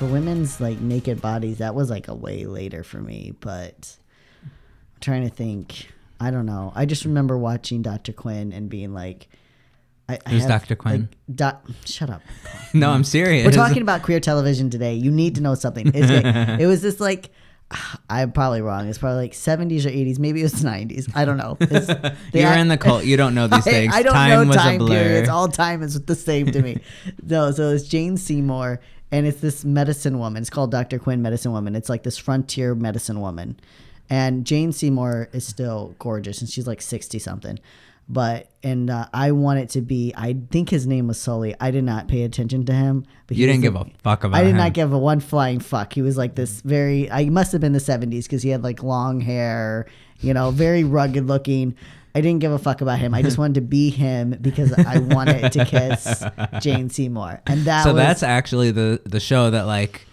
[0.00, 3.34] For women's like naked bodies, that was like a way later for me.
[3.38, 3.98] But
[4.42, 4.50] I'm
[5.02, 5.88] trying to think.
[6.18, 6.72] I don't know.
[6.74, 8.14] I just remember watching Dr.
[8.14, 9.28] Quinn and being like,
[10.08, 10.74] I, I Who's Dr.
[10.74, 11.10] Quinn?
[11.10, 12.22] Like, doc, shut up.
[12.72, 13.44] No, I'm serious.
[13.44, 14.94] We're talking about queer television today.
[14.94, 15.88] You need to know something.
[15.94, 17.28] It, it was this like.
[18.08, 18.88] I'm probably wrong.
[18.88, 20.18] It's probably like 70s or 80s.
[20.18, 21.14] Maybe it was 90s.
[21.14, 21.58] I don't know.
[22.32, 23.04] You're had- in the cult.
[23.04, 23.94] You don't know these I, things.
[23.94, 25.28] I don't time know was time periods.
[25.28, 26.78] All time is the same to me.
[27.22, 28.80] no, so it's Jane Seymour,
[29.12, 30.42] and it's this medicine woman.
[30.42, 30.98] It's called Dr.
[30.98, 31.74] Quinn Medicine Woman.
[31.74, 33.58] It's like this frontier medicine woman.
[34.08, 37.58] And Jane Seymour is still gorgeous, and she's like 60 something.
[38.08, 41.54] But, and uh, I want it to be, I think his name was Sully.
[41.60, 43.06] I did not pay attention to him.
[43.28, 44.40] But you didn't give a fuck about him.
[44.40, 44.56] I did him.
[44.56, 45.92] not give a one flying fuck.
[45.92, 47.08] He was like this very.
[47.08, 49.86] I must have been the seventies because he had like long hair,
[50.18, 51.76] you know, very rugged looking.
[52.14, 53.14] I didn't give a fuck about him.
[53.14, 56.24] I just wanted to be him because I wanted to kiss
[56.60, 60.06] Jane Seymour, and that so was, that's actually the the show that like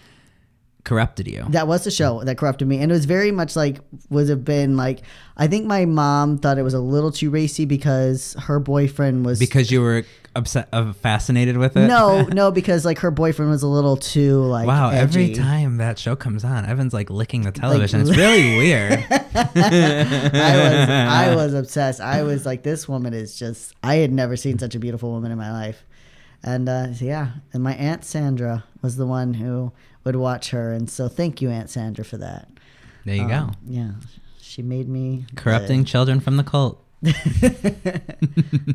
[0.84, 1.44] corrupted you.
[1.50, 4.44] that was the show that corrupted me, and it was very much like would have
[4.44, 5.00] been like.
[5.36, 9.38] I think my mom thought it was a little too racy because her boyfriend was
[9.38, 10.04] because you were
[10.36, 11.86] upset, uh, fascinated with it.
[11.86, 15.98] no, no, because like her boyfriend was a little too like Wow, every time that
[15.98, 18.00] show comes on, Evan's like licking the television.
[18.00, 19.04] it's really weird.
[19.10, 22.00] I was I was obsessed.
[22.00, 23.74] I was like, this woman is just.
[23.82, 25.84] I had never seen such a beautiful woman in my life,
[26.42, 27.30] and uh, so yeah.
[27.52, 29.72] And my aunt Sandra was the one who
[30.04, 32.48] would watch her, and so thank you, Aunt Sandra, for that.
[33.04, 33.28] There you Um,
[33.66, 33.90] Yeah,
[34.40, 35.42] she made me go.
[35.42, 36.82] Corrupting children from the cult.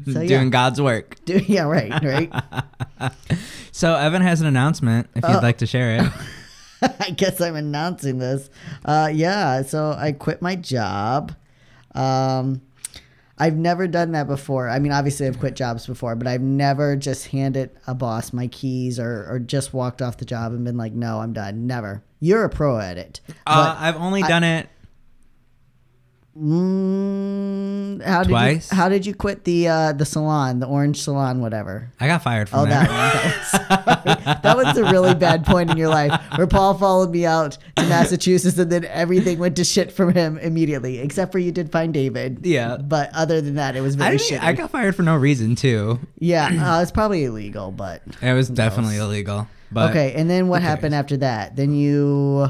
[0.05, 0.27] So, yeah.
[0.27, 1.17] Doing God's work.
[1.25, 3.11] Do, yeah, right, right.
[3.71, 5.39] So Evan has an announcement if you'd Oh.
[5.39, 6.11] like to share it.
[6.99, 8.49] I guess I'm announcing this.
[8.85, 11.33] Uh, yeah, so I quit my job.
[11.95, 12.61] Um,
[13.39, 14.69] I've never done that before.
[14.69, 18.47] I mean, obviously, I've quit jobs before, but I've never just handed a boss my
[18.47, 21.65] keys or, or just walked off the job and been like, no, I'm done.
[21.65, 22.03] Never.
[22.19, 23.21] You're a pro at it.
[23.47, 24.69] Uh, I've only I- done it.
[26.35, 28.71] Mm, how did Twice?
[28.71, 31.91] you how did you quit the uh, the salon, the orange salon, whatever?
[31.99, 32.83] I got fired from Oh, there.
[32.83, 33.13] that one.
[34.03, 37.25] That was, that was a really bad point in your life where Paul followed me
[37.25, 41.51] out to Massachusetts and then everything went to shit from him immediately, except for you
[41.51, 42.39] did find David.
[42.45, 42.77] Yeah.
[42.77, 44.39] But other than that, it was I, very shitty.
[44.41, 45.99] I got fired for no reason too.
[46.17, 48.01] yeah, uh, it's probably illegal, but.
[48.21, 49.47] It was definitely illegal.
[49.71, 51.55] But okay, and then what happened after that?
[51.55, 52.47] Then you.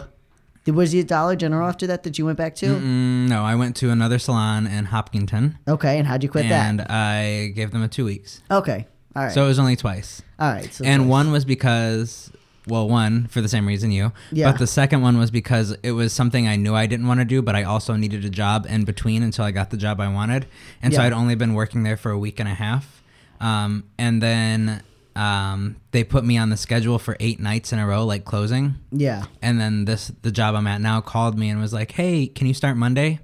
[0.68, 2.68] Was you Dollar General after that that you went back to?
[2.68, 5.58] Mm, no, I went to another salon in Hopkinton.
[5.68, 6.90] Okay, and how'd you quit and that?
[6.90, 8.42] And I gave them a two weeks.
[8.50, 9.32] Okay, all right.
[9.34, 10.22] So it was only twice.
[10.40, 10.74] all right.
[10.74, 11.10] So and twice.
[11.10, 12.32] one was because
[12.66, 14.50] well one for the same reason you Yeah.
[14.50, 17.26] but the second one was because it was something i knew i didn't want to
[17.26, 20.08] do but i also needed a job in between until i got the job i
[20.08, 20.46] wanted
[20.82, 23.04] and so i'd only been working there for a week and a half
[23.42, 24.82] um, and then
[25.16, 28.76] um, they put me on the schedule for eight nights in a row like closing
[28.92, 29.26] Yeah.
[29.42, 32.48] and then this the job i'm at now called me and was like hey can
[32.48, 33.20] you start monday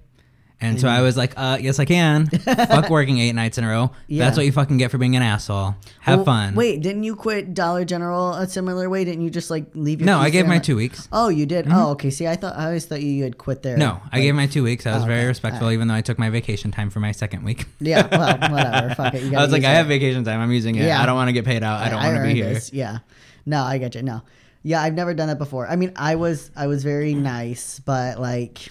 [0.62, 2.28] and so I was like, uh, yes, I can.
[2.30, 3.92] Fuck working eight nights in a row.
[4.08, 4.26] Yeah.
[4.26, 5.76] That's what you fucking get for being an asshole.
[6.02, 6.56] Have Well, fun.
[6.56, 9.06] Wait, didn't you quit Dollar General a similar way?
[9.06, 11.08] Didn't you just like leave your No, I gave there my two weeks.
[11.12, 11.68] Oh, you did.
[11.70, 12.10] Oh, okay.
[12.10, 13.78] See, I thought I always thought you had quit there.
[13.78, 14.86] No, I gave my two weeks.
[14.86, 17.44] I was Oh, very respectful, even though I took my vacation time for my second
[17.44, 17.66] week.
[17.80, 18.08] Yeah.
[18.12, 18.96] Well, whatever.
[18.96, 19.22] Fuck it.
[19.24, 19.76] You I gotta was like, use I it.
[19.76, 20.42] have vacation time.
[20.42, 20.86] I'm using it.
[20.86, 21.02] Yeah.
[21.02, 21.82] I don't want to get paid out.
[21.82, 22.54] I don't want to be earned here.
[22.54, 22.74] this.
[22.74, 23.00] Yeah.
[23.46, 24.02] No, I get you.
[24.04, 24.22] No.
[24.62, 25.68] Yeah, I've never done that before.
[25.68, 28.70] I mean, I was I was very nice, but like,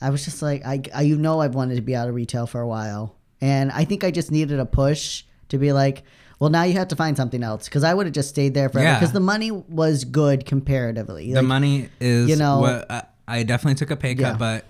[0.00, 2.46] I was just like, I, I you know, I've wanted to be out of retail
[2.46, 6.02] for a while, and I think I just needed a push to be like.
[6.38, 8.70] Well, now you have to find something else because I would have just stayed there
[8.70, 8.98] forever Yeah.
[8.98, 11.34] because the money was good comparatively.
[11.34, 14.36] The Like, money is, you know- what I, I definitely took a pay cut, Yeah.
[14.38, 14.64] but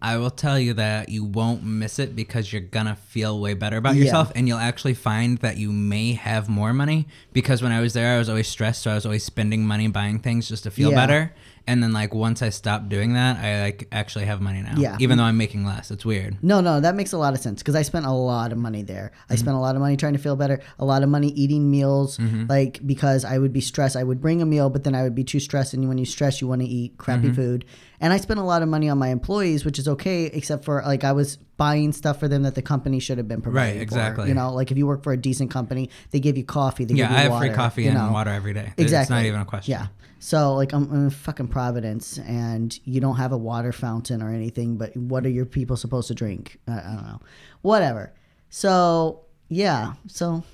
[0.00, 3.76] I will tell you that you won't miss it because you're gonna feel way better
[3.76, 4.04] about Yeah.
[4.04, 7.08] yourself, and you'll actually find that you may have more money.
[7.32, 9.88] Because when I was there, I was always stressed, so I was always spending money
[9.88, 10.96] buying things just to feel Yeah.
[10.96, 11.32] better.
[11.68, 14.74] And then like once I stopped doing that, I like actually have money now.
[14.76, 14.96] Yeah.
[14.98, 16.36] Even though I'm making less, it's weird.
[16.42, 18.82] No, no, that makes a lot of sense because I spent a lot of money
[18.82, 19.12] there.
[19.14, 19.40] I Mm-hmm.
[19.40, 22.16] spent a lot of money trying to feel better, a lot of money eating meals,
[22.18, 22.46] Mm-hmm.
[22.48, 23.96] like because I would be stressed.
[23.96, 25.74] I would bring a meal, but then I would be too stressed.
[25.74, 27.34] And when you stress, you want to eat crappy Mm-hmm.
[27.34, 27.64] food.
[28.00, 30.82] And I spent a lot of money on my employees, which is okay, except for
[30.86, 33.70] like I was buying stuff for them that the company should have been providing.
[33.70, 33.82] Right, for.
[33.82, 34.28] exactly.
[34.28, 36.84] You know, like if you work for a decent company, they give you coffee.
[36.84, 38.72] They Yeah, give you I have water, free coffee you and water every day.
[38.76, 39.02] Exactly.
[39.02, 39.72] It's not even a question.
[39.72, 39.86] Yeah.
[40.20, 44.76] So like I'm in fucking Providence, and you don't have a water fountain or anything.
[44.76, 46.58] But what are your people supposed to drink?
[46.66, 47.20] I, I don't know.
[47.62, 48.12] Whatever.
[48.50, 49.94] So yeah.
[50.06, 50.44] So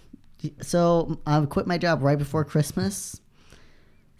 [0.60, 3.20] so I quit my job right before Christmas.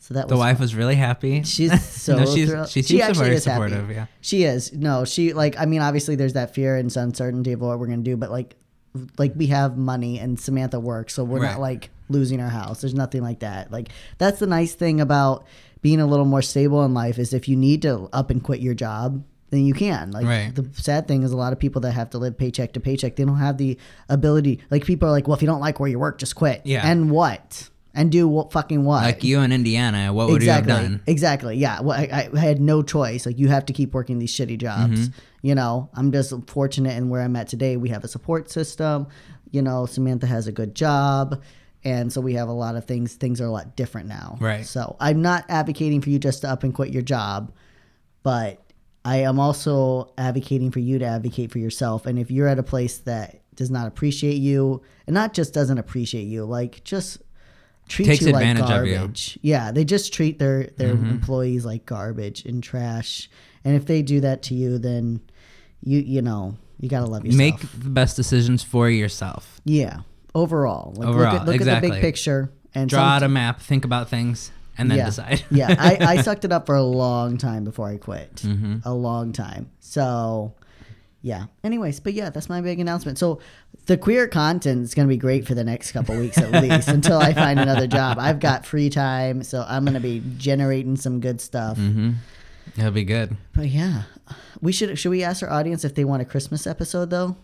[0.04, 1.42] So that The wife was really happy.
[1.44, 2.68] She's so no, she's, thrilled.
[2.68, 3.70] she seems actually very is happy.
[3.70, 3.90] supportive.
[3.90, 4.06] Yeah.
[4.20, 4.70] She is.
[4.74, 8.02] No, she like I mean obviously there's that fear and uncertainty of what we're gonna
[8.02, 8.54] do, but like
[9.18, 11.52] like we have money and Samantha works, so we're Right.
[11.52, 12.82] not like losing our house.
[12.82, 13.72] There's nothing like that.
[13.72, 15.46] Like that's the nice thing about
[15.80, 18.60] being a little more stable in life is if you need to up and quit
[18.60, 20.10] your job, then you can.
[20.10, 20.54] Like Right.
[20.54, 23.16] the sad thing is a lot of people that have to live paycheck to paycheck,
[23.16, 23.78] they don't have the
[24.10, 24.60] ability.
[24.70, 26.60] Like people are like, well, if you don't like where you work, just quit.
[26.64, 26.86] Yeah.
[26.86, 27.70] And what?
[27.96, 29.04] And do what fucking what?
[29.04, 30.72] Like you in Indiana, what would exactly.
[30.72, 31.02] you have done?
[31.06, 31.56] Exactly.
[31.56, 31.80] Yeah.
[31.80, 33.24] Well, I, I had no choice.
[33.24, 35.08] Like you have to keep working these shitty jobs.
[35.08, 35.18] Mm-hmm.
[35.42, 37.76] You know, I'm just fortunate in where I'm at today.
[37.76, 39.06] We have a support system.
[39.52, 41.40] You know, Samantha has a good job.
[41.84, 43.14] And so we have a lot of things.
[43.14, 44.38] Things are a lot different now.
[44.40, 44.66] Right.
[44.66, 47.52] So I'm not advocating for you just to up and quit your job,
[48.22, 48.60] but
[49.04, 52.06] I am also advocating for you to advocate for yourself.
[52.06, 55.78] And if you're at a place that does not appreciate you, and not just doesn't
[55.78, 57.18] appreciate you, like just
[57.88, 58.94] treat Takes you like advantage of you.
[58.94, 59.38] garbage.
[59.42, 63.28] Yeah, they just treat their their employees like garbage and trash.
[63.64, 65.20] And if they do that to you, then
[65.82, 67.38] you you know you gotta love yourself.
[67.38, 69.60] Make the best decisions for yourself.
[69.64, 70.00] yeah.
[70.36, 73.60] Overall, like look Overall, at look at the big picture and Draw out a map,
[73.60, 75.04] think about things, and then yeah.
[75.04, 75.44] decide.
[75.48, 78.34] yeah, I, I sucked it up for a long time before I quit.
[78.36, 78.78] Mm-hmm.
[78.84, 79.70] A long time.
[79.78, 80.54] So,
[81.24, 81.46] yeah.
[81.64, 83.16] Anyways, but yeah, that's my big announcement.
[83.16, 83.40] So,
[83.86, 86.88] the queer content is going to be great for the next couple weeks at least
[86.88, 88.18] until I find another job.
[88.20, 91.78] I've got free time, so I'm going to be generating some good stuff.
[91.78, 92.12] mm-hmm.
[92.76, 93.38] It'll be good.
[93.54, 94.02] But yeah,
[94.60, 97.36] we should should we ask our audience if they want a Christmas episode though?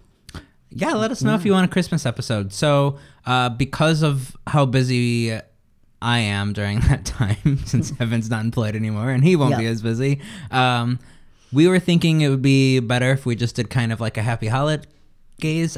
[0.68, 2.52] Yeah, let us know if you want a Christmas episode.
[2.52, 5.40] So, uh, because of how busy
[6.02, 9.80] I am during that time, since Evan's not employed anymore and he won't be as
[9.80, 10.98] busy, um,
[11.52, 14.22] we were thinking it would be better if we just did kind of like a
[14.22, 14.86] Happy Holidays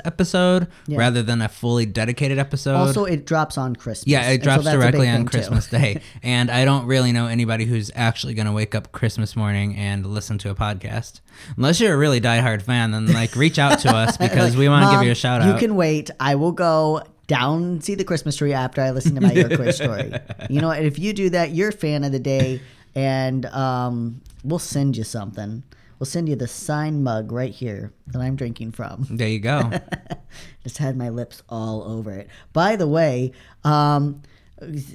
[0.05, 0.99] episode Yeah.
[0.99, 2.75] rather than a fully dedicated episode.
[2.75, 4.09] Also, it drops on Christmas.
[4.09, 5.31] yeah, it and so drops directly on thing, too.
[5.31, 6.01] Christmas Day.
[6.23, 10.05] And I don't really know anybody who's actually going to wake up Christmas morning and
[10.07, 11.21] listen to a podcast.
[11.57, 14.69] Unless you're a really diehard fan, then like reach out to us because Like, we
[14.69, 15.53] want to give you a shout out.
[15.55, 16.11] You can wait.
[16.21, 19.73] I will go down see the Christmas tree after I listen to my Your Queer
[19.73, 20.13] story.
[20.51, 22.61] You know, if you do that, you're a fan of the day,
[22.97, 25.62] and um, we'll send you something.
[25.99, 29.06] We'll send you the sign mug right here that I'm drinking from.
[29.09, 29.71] There you go.
[30.65, 32.29] Just had my lips all over it.
[32.53, 34.23] By the way, um,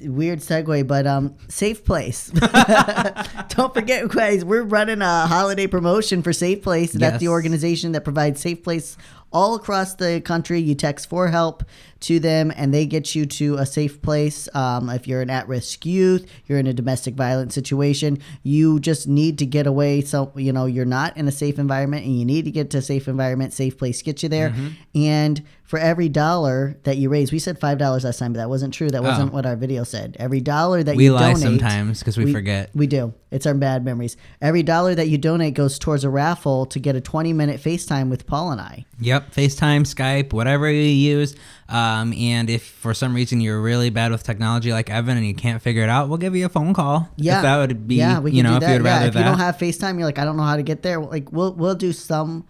[0.04, 2.28] weird segue, but um, Safe Place.
[3.48, 6.92] Don't forget, guys, we're running a holiday promotion for Safe Place.
[6.92, 8.96] That's the organization that provides Safe Place
[9.32, 10.60] all across the country.
[10.60, 11.64] You text for help
[12.00, 14.48] to them, and they get you to a safe place.
[14.54, 19.38] Um, if you're an at-risk youth, you're in a domestic violence situation, you just need
[19.38, 20.02] to get away.
[20.02, 22.78] So you know you're not in a safe environment, and you need to get to
[22.78, 23.52] a safe environment.
[23.52, 24.68] Safe Place get you there, Mm-hmm.
[24.94, 28.48] and for every dollar that you raise, we said five dollars last time, but that
[28.48, 28.88] wasn't true.
[28.90, 29.34] That wasn't Oh.
[29.34, 30.16] what our video said.
[30.18, 32.70] Every dollar that we you lie donate, sometimes because we, we- forget.
[32.74, 33.12] we do.
[33.30, 34.16] It's our bad memories.
[34.40, 38.08] Every dollar that you donate goes towards a raffle to get a 20 minute FaceTime
[38.08, 38.86] with Paul and I.
[39.00, 41.36] Yep, FaceTime, Skype, whatever you use.
[41.70, 45.34] Um, and if for some reason you're really bad with technology like Evan and you
[45.34, 47.10] can't figure it out, we'll give you a phone call.
[47.16, 48.74] Yeah, if that would be, yeah, we you can know, do if that.
[48.78, 49.18] you'd yeah, rather if that.
[49.20, 50.98] you don't have FaceTime, you're like, I don't know how to get there.
[51.00, 52.46] Like, we'll we'll do some.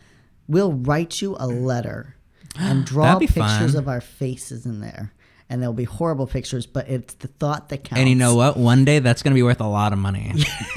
[0.47, 2.15] We'll write you a letter
[2.56, 3.34] and draw pictures
[3.72, 3.77] fun.
[3.77, 5.13] of our faces in there,
[5.51, 7.98] and there'll be horrible pictures, but it's the thought that counts.
[8.01, 8.56] and you know what?
[8.56, 10.32] One day that's going to be worth a lot of money.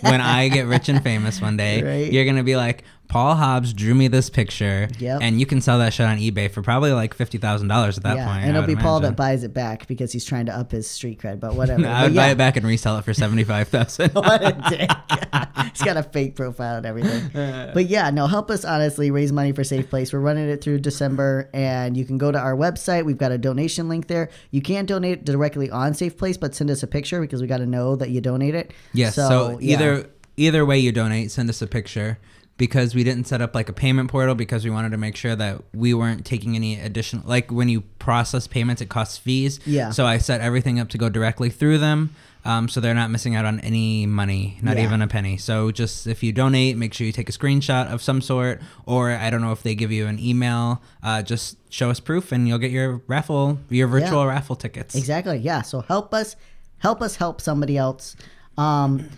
[0.00, 2.12] when I get rich and famous one day, Right.
[2.12, 4.88] you're going to be like, Paul Hobbs drew me this picture.
[4.98, 5.20] Yep.
[5.22, 8.26] And you can sell that shit on eBay for probably like $50,000 at that yeah,
[8.26, 8.42] point.
[8.42, 10.72] and I it'll be would Paul that buys it back because he's trying to up
[10.72, 11.38] his street cred.
[11.38, 11.86] But whatever.
[11.86, 12.32] I But would buy yeah.
[12.32, 14.90] it back and resell it for 75000 what a dick.
[15.74, 17.30] He's got a fake profile and everything.
[17.32, 20.12] But yeah, no, help us honestly raise money for Safe Place.
[20.12, 23.04] We're running it through December, and you can go to our website.
[23.04, 24.28] We've got a donation link there.
[24.50, 27.58] You can't donate directly on Safe Place, but send us a picture because we got
[27.58, 28.72] to know that you donate it.
[28.92, 29.14] Yes.
[29.14, 29.74] So, yeah.
[29.74, 32.18] either either way you donate, send us a picture
[32.56, 35.34] because we didn't set up like a payment portal because we wanted to make sure
[35.34, 39.58] that we weren't taking any additional like when you process payments it costs fees.
[39.66, 39.90] Yeah.
[39.90, 42.14] So I set everything up to go directly through them.
[42.46, 44.84] Um, so they're not missing out on any money, not Yeah.
[44.84, 45.38] even a penny.
[45.38, 49.10] So just if you donate, make sure you take a screenshot of some sort, or
[49.12, 52.46] I don't know if they give you an email, uh, just show us proof, and
[52.46, 54.94] you'll get your raffle, your virtual raffle tickets.
[54.94, 55.38] Exactly.
[55.38, 55.62] Yeah.
[55.62, 56.36] So help us,
[56.78, 58.14] help us help somebody else.
[58.58, 59.08] Um,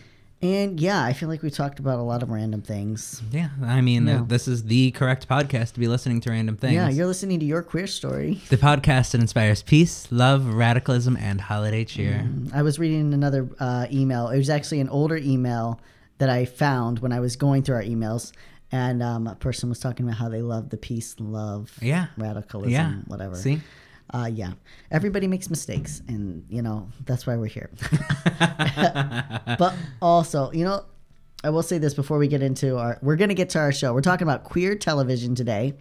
[0.42, 3.22] and yeah, I feel like we talked about a lot of random things.
[3.30, 4.20] Yeah, I mean, Yeah.
[4.20, 6.74] uh, this is the correct podcast to be listening to random things.
[6.74, 8.40] Yeah, you're listening to your queer story.
[8.50, 12.28] The podcast that inspires peace, love, radicalism, and holiday cheer.
[12.52, 14.28] I was reading another uh, email.
[14.28, 15.80] It was actually an older email
[16.18, 18.32] that I found when I was going through our emails,
[18.72, 22.06] and um, a person was talking about how they love the peace, love, Yeah.
[22.16, 22.94] radicalism, Yeah.
[23.06, 23.36] whatever.
[23.36, 23.60] See?
[24.12, 24.52] Uh, yeah,
[24.90, 27.70] everybody makes mistakes, and you know that's why we're here.
[29.58, 30.84] but also, you know,
[31.44, 32.98] I will say this before we get into our.
[33.02, 33.92] We're gonna get to our show.
[33.92, 35.74] We're talking about queer television today,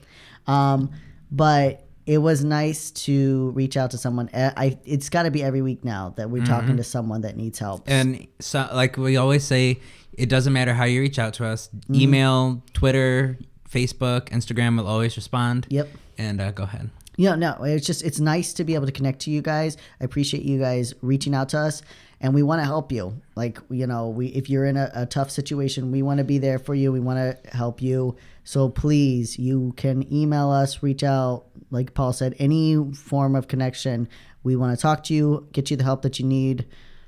[0.47, 0.91] um,
[1.31, 4.29] but it was nice to reach out to someone.
[4.29, 6.53] Uh, I it's got to be every week now that we're Mm-hmm.
[6.53, 7.83] talking to someone that needs help.
[7.87, 9.79] And so, like we always say,
[10.13, 11.69] it doesn't matter how you reach out to us.
[11.69, 11.95] Mm-hmm.
[11.95, 13.37] Email, Twitter,
[13.69, 15.65] Facebook, Instagram will always respond.
[15.69, 15.89] Yep.
[16.17, 16.89] And uh, go ahead.
[17.17, 19.77] Know, no, it's just it's nice to be able to connect to you guys.
[20.01, 21.81] I appreciate you guys reaching out to us,
[22.19, 23.21] and we want to help you.
[23.35, 26.37] Like you know, we if you're in a, a tough situation, we want to be
[26.37, 26.91] there for you.
[26.91, 28.15] We want to help you.
[28.43, 31.45] So please, you can email us, reach out.
[31.71, 34.07] Like Paul said, any form of connection,
[34.43, 36.65] we want to talk to you, get you the help that you need.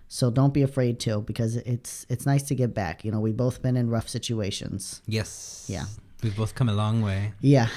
[0.08, 3.04] So don't be afraid to, because it's it's nice to get back.
[3.04, 5.02] You know, we've both been in rough situations.
[5.06, 5.66] Yes.
[5.68, 5.86] Yeah.
[6.24, 7.34] We've both come a long way.
[7.42, 7.68] Yeah.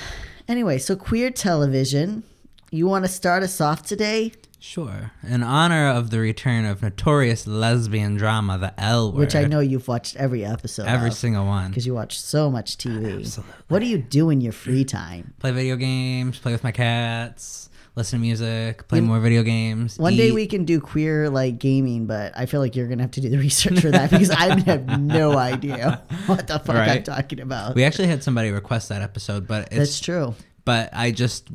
[0.51, 2.25] Anyway, so queer television.
[2.73, 4.33] You want to start us off today?
[4.59, 5.13] Sure.
[5.23, 9.21] In honor of the return of notorious lesbian drama, The L Word.
[9.21, 11.69] which I know you've watched every episode Every single one.
[11.71, 13.21] because you watch so much TV.
[13.21, 13.55] Absolutely.
[13.69, 15.35] What do you do in your free time?
[15.39, 19.99] Play video games, play with my cats, listen to music, play more video games.
[19.99, 23.11] One day we can do queer like gaming, but I feel like you're gonna have
[23.13, 27.03] to do the research for that because I have no idea what the fuck I'm
[27.03, 27.75] talking about.
[27.75, 30.35] We actually had somebody request that episode, but it's That's true.
[30.65, 31.49] But I just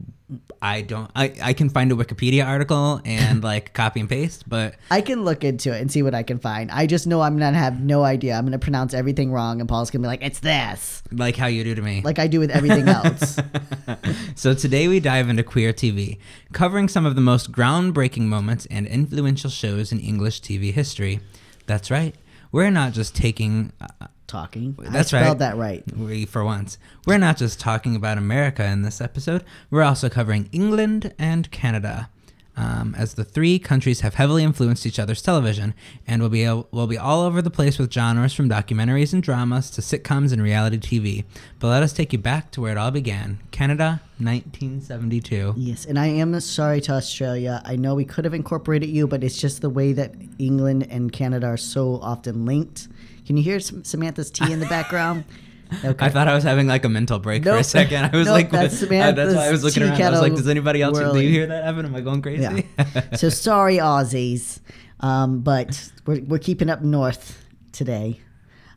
[0.62, 4.76] I don't I, I can find a Wikipedia article and like copy and paste, but
[4.90, 6.72] I can look into it and see what I can find.
[6.72, 8.36] I just know I'm gonna have no idea.
[8.36, 11.64] I'm gonna pronounce everything wrong, and Paul's gonna be like, "It's this," like how you
[11.64, 12.02] do to me.
[12.04, 13.38] like I do with everything else.
[14.36, 16.18] so today we dive into queer TV,
[16.54, 21.20] covering some of the most groundbreaking moments and influential shows in English TV history.
[21.68, 22.16] That's right.
[22.52, 24.76] We're not just taking uh, Talking.
[24.80, 25.52] That's I spelled right.
[25.52, 25.98] that right.
[25.98, 26.80] we for once.
[27.06, 29.44] We're not just talking about America in this episode.
[29.70, 32.10] We're also covering England and Canada.
[32.58, 35.74] Um, as the three countries have heavily influenced each other's television,
[36.08, 39.70] and will be will be all over the place with genres from documentaries and dramas
[39.72, 41.26] to sitcoms and reality TV.
[41.60, 45.56] But let us take you back to where it all began: Canada, 1972.
[45.58, 47.62] Yes, and I am sorry to Australia.
[47.66, 51.12] I know we could have incorporated you, but it's just the way that England and
[51.12, 52.88] Canada are so often linked.
[53.26, 55.26] Can you hear Samantha's tea in the background?
[55.84, 56.06] Okay.
[56.06, 58.10] I thought I was having like a mental break for a second.
[58.14, 60.02] I was Nope, like, that's uh, that's why I was Samantha's looking around.
[60.02, 60.98] I was like, does anybody else?
[60.98, 61.86] Do you hear that, Evan?
[61.86, 62.44] Am I going crazy?
[62.44, 63.02] Yeah.
[63.16, 64.60] so sorry, Aussies,
[65.00, 68.20] um, but we're, we're keeping up north today.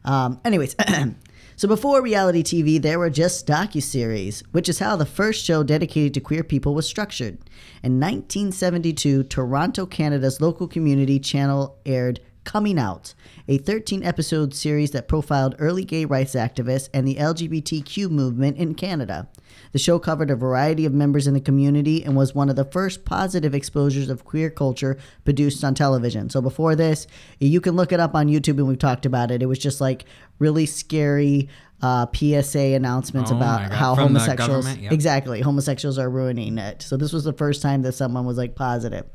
[0.05, 0.75] Um, anyways,
[1.57, 6.15] so before reality TV, there were just docuseries, which is how the first show dedicated
[6.15, 7.39] to queer people was structured.
[7.83, 13.13] In 1972, Toronto, Canada's local community channel aired Coming Out,
[13.49, 18.75] a 13 episode series that profiled early gay rights activists and the LGBTQ movement in
[18.75, 19.27] Canada.
[19.73, 22.67] The show covered a variety of members in the community and was one of the
[22.67, 26.29] first positive exposures of queer culture produced on television.
[26.29, 27.07] So before this,
[27.41, 29.43] you can look it up on YouTube and we've talked about it.
[29.43, 30.05] It was just like
[30.39, 31.49] really scary
[31.81, 34.77] uh, PSA announcements Oh about how From homosexuals?
[34.77, 34.93] Yep.
[34.93, 36.83] exactly homosexuals are ruining it.
[36.83, 39.07] So this was the first time that someone was like positive.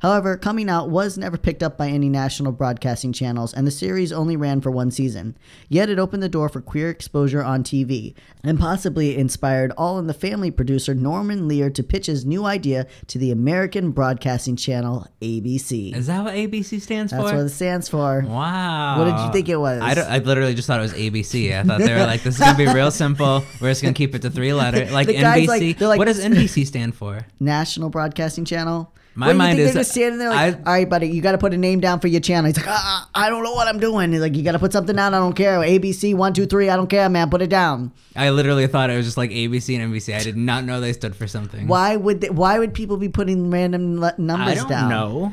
[0.00, 4.12] However, coming out was never picked up by any national broadcasting channels, and the series
[4.12, 5.36] only ran for one season.
[5.68, 8.14] Yet it opened the door for queer exposure on TV,
[8.44, 12.86] and possibly inspired All in the Family producer Norman Lear to pitch his new idea
[13.08, 15.94] to the American Broadcasting Channel, ABC.
[15.96, 17.28] Is that what ABC stands That's for?
[17.30, 18.24] That's what it stands for.
[18.26, 18.98] Wow.
[18.98, 19.82] What did you think it was?
[19.82, 21.58] I, don't- I literally just thought it was ABC.
[21.58, 23.42] I thought they were like, this is going to be real simple.
[23.60, 24.92] We're just going to keep it to three letters.
[24.92, 25.46] Like NBC.
[25.48, 27.26] like- like- what does NBC stand for?
[27.40, 28.92] National Broadcasting Channel.
[29.14, 31.38] My mind is- they're just standing there like, I- all right, buddy, you got to
[31.38, 32.46] put a name down for your channel.
[32.46, 34.12] He's like, ah, I don't know what I'm doing.
[34.12, 35.12] He's like, you got to put something down.
[35.14, 35.58] I don't care.
[35.58, 36.68] ABC one two three.
[36.70, 37.28] I don't care, man.
[37.30, 37.92] Put it down.
[38.14, 40.14] I literally thought it was just like ABC and NBC.
[40.14, 41.66] I did not know they stood for something.
[41.66, 44.88] Why would they, why would people be putting random numbers I don't down?
[44.88, 45.32] know.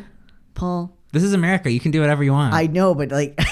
[0.56, 0.98] Paul.
[1.12, 1.72] This is America.
[1.72, 2.54] You can do whatever you want.
[2.54, 3.40] I know, but like.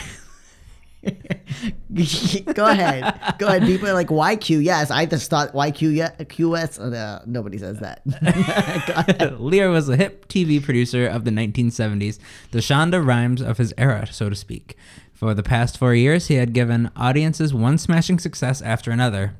[2.54, 3.36] Go ahead.
[3.38, 3.64] Go ahead.
[3.64, 4.64] People are like YQ.
[4.64, 5.96] Yes, I just thought YQ.
[5.96, 6.94] Yeah, QS.
[6.94, 8.02] Uh, nobody says that.
[9.40, 12.18] Lear was a hip TV producer of the 1970s,
[12.52, 14.76] the Shonda Rhimes of his era, so to speak.
[15.14, 19.36] For the past four years, he had given audiences one smashing success after another,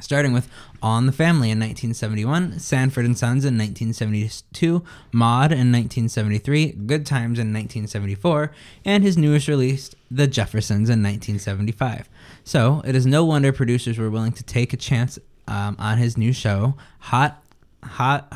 [0.00, 0.48] starting with
[0.82, 7.38] On the Family in 1971, Sanford and Sons in 1972, Maude in 1973, Good Times
[7.38, 8.52] in 1974,
[8.84, 12.08] and his newest release, The Jeffersons in 1975.
[12.44, 16.16] So it is no wonder producers were willing to take a chance um, on his
[16.16, 17.42] new show, Hot,
[17.82, 18.32] Hot.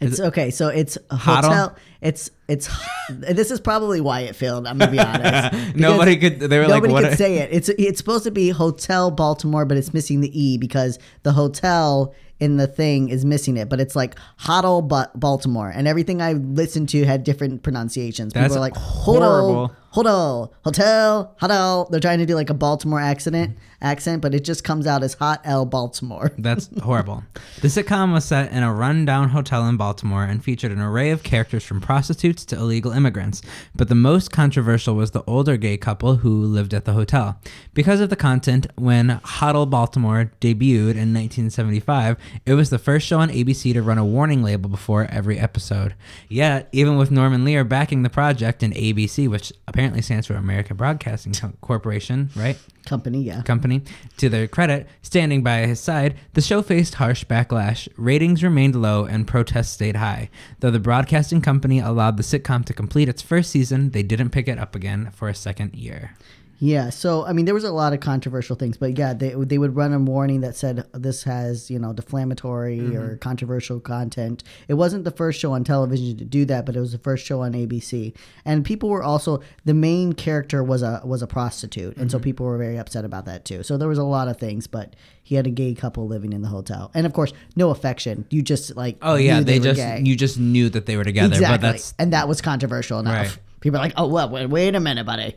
[0.00, 0.50] It's okay.
[0.50, 1.76] So it's hotel.
[2.00, 2.68] It's it's.
[3.10, 4.66] This is probably why it failed.
[4.66, 5.74] I'm gonna be honest.
[5.76, 6.40] Nobody could.
[6.40, 7.50] They were like, Nobody could say it.
[7.52, 12.14] It's it's supposed to be Hotel Baltimore, but it's missing the e because the hotel
[12.40, 16.34] in the thing is missing it, but it's like Hoddle but Baltimore, and everything I
[16.34, 18.32] listened to had different pronunciations.
[18.32, 19.68] People That's are like horrible.
[19.68, 21.88] Hodel, Hodel, Hotel, Hoddle.
[21.90, 25.14] They're trying to do like a Baltimore accent, accent, but it just comes out as
[25.14, 26.30] Hot L Baltimore.
[26.38, 27.24] That's horrible.
[27.62, 31.22] The sitcom was set in a rundown hotel in Baltimore and featured an array of
[31.22, 33.40] characters from prostitutes to illegal immigrants.
[33.74, 37.40] But the most controversial was the older gay couple who lived at the hotel.
[37.72, 43.20] Because of the content, when Huddle Baltimore debuted in 1975, it was the first show
[43.20, 45.94] on ABC to run a warning label before every episode.
[46.28, 50.76] Yet, even with Norman Lear backing the project and ABC, which apparently stands for American
[50.76, 52.58] Broadcasting Co- Corporation, right?
[52.84, 53.42] Company, yeah.
[53.42, 53.82] company.
[54.18, 57.88] To their credit, standing by his side, the show faced harsh backlash.
[57.96, 60.30] Ratings remained low and protests stayed high.
[60.60, 64.48] Though the broadcasting company allowed the sitcom to complete its first season, they didn't pick
[64.48, 66.16] it up again for a second year.
[66.60, 69.58] Yeah, so I mean, there was a lot of controversial things, but yeah, they they
[69.58, 72.96] would run a warning that said this has you know deflammatory Mm-hmm.
[72.96, 74.42] or controversial content.
[74.66, 77.24] It wasn't the first show on television to do that, but it was the first
[77.24, 78.12] show on ABC.
[78.44, 82.18] And people were also the main character was a was a prostitute, and Mm-hmm.
[82.18, 83.62] so people were very upset about that too.
[83.62, 86.42] So there was a lot of things, but he had a gay couple living in
[86.42, 88.26] the hotel, and of course, no affection.
[88.30, 90.02] You just like Oh yeah, they, were just gay.
[90.04, 91.58] you just knew that they were together, Exactly.
[91.58, 93.14] but that's and that was controversial enough.
[93.14, 93.38] Right.
[93.60, 95.34] People are like, oh, well, wait, wait a minute, buddy.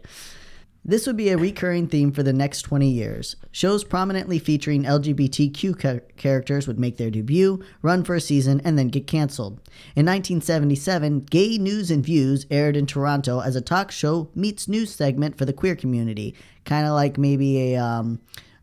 [0.84, 3.36] This would be a recurring theme for the next 20 years.
[3.52, 8.80] Shows prominently featuring LGBTQ cha- characters would make their debut, run for a season, and
[8.80, 9.60] then get canceled.
[9.96, 14.94] In 1977, Gay News and Views aired in Toronto as a talk show meets news
[14.94, 16.34] segment for the queer community,
[16.66, 18.20] kind of like maybe a um,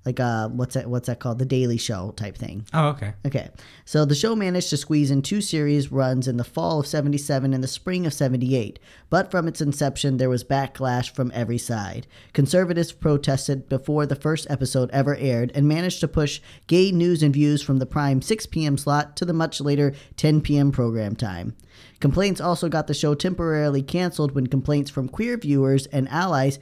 [0.08, 2.64] like a what's that what's that called, the Daily Show type thing.
[2.72, 3.12] oh okay.
[3.26, 3.50] Okay,
[3.84, 7.52] so the show managed to squeeze in two series runs in the fall of 77
[7.52, 8.78] and the spring of 78,
[9.10, 12.06] but from its inception, there was backlash from every side.
[12.32, 17.34] Conservatives protested before the first episode ever aired and managed to push gay news and
[17.34, 18.78] views from the prime 6 p.m.
[18.78, 20.72] slot to the much later 10 p.m.
[20.72, 21.54] program time.
[22.00, 26.58] Complaints also got the show temporarily canceled when complaints from queer viewers and allies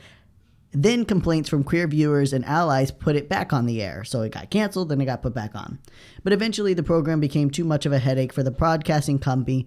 [0.73, 4.05] then complaints from queer viewers and allies put it back on the air.
[4.05, 5.79] So it got canceled, then it got put back on.
[6.23, 9.67] But eventually the program became too much of a headache for the broadcasting company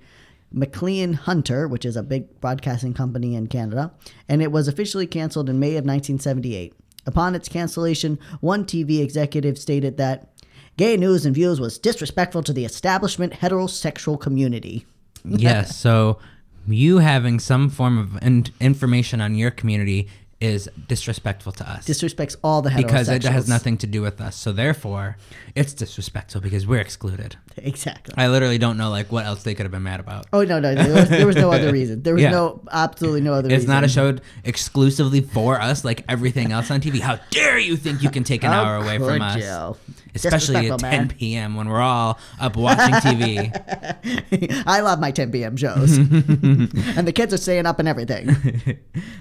[0.52, 3.92] Maclean Hunter, which is a big broadcasting company in Canada,
[4.28, 6.74] and it was officially canceled in May of 1978.
[7.06, 10.30] Upon its cancellation, one TV executive stated that
[10.78, 14.86] gay news and views was disrespectful to the establishment heterosexual community.
[15.24, 15.76] yes.
[15.78, 16.20] So
[16.68, 20.08] you having some form of in- information on your community
[20.42, 21.86] is disrespectful to us.
[21.86, 22.78] Disrespects all the heterosexuals.
[22.88, 24.36] because it has nothing to do with us.
[24.38, 25.18] So therefore,
[25.54, 27.36] it's disrespectful because we're excluded.
[27.58, 28.14] Exactly.
[28.18, 30.28] I literally don't know like what else they could have been mad about.
[30.32, 32.04] Oh no, no, there was, there was no other reason.
[32.04, 32.32] There was Yeah.
[32.32, 33.64] no absolutely no other It's reason.
[33.64, 37.00] It's not a show exclusively for us like everything else on TV.
[37.02, 39.38] How dare you think you can take an hour away from us?
[39.44, 39.76] you?
[40.16, 41.08] Especially at 10 man.
[41.10, 41.56] p.m.
[41.56, 44.64] when we're all up watching TV.
[44.66, 45.56] I love my 10 p.m.
[45.56, 48.80] shows, and the kids are staying up and everything.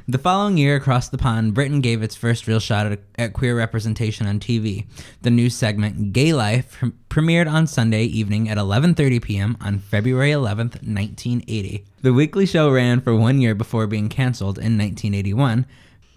[0.09, 3.57] the following year, across the pond, Britain gave its first real shot at, at queer
[3.57, 4.87] representation on TV.
[5.23, 9.57] The new segment "Gay Life" premiered on Sunday evening at 11:30 p.m.
[9.61, 11.85] on February 11th, 1980.
[12.03, 15.66] The weekly show ran for one year before being canceled in 1981.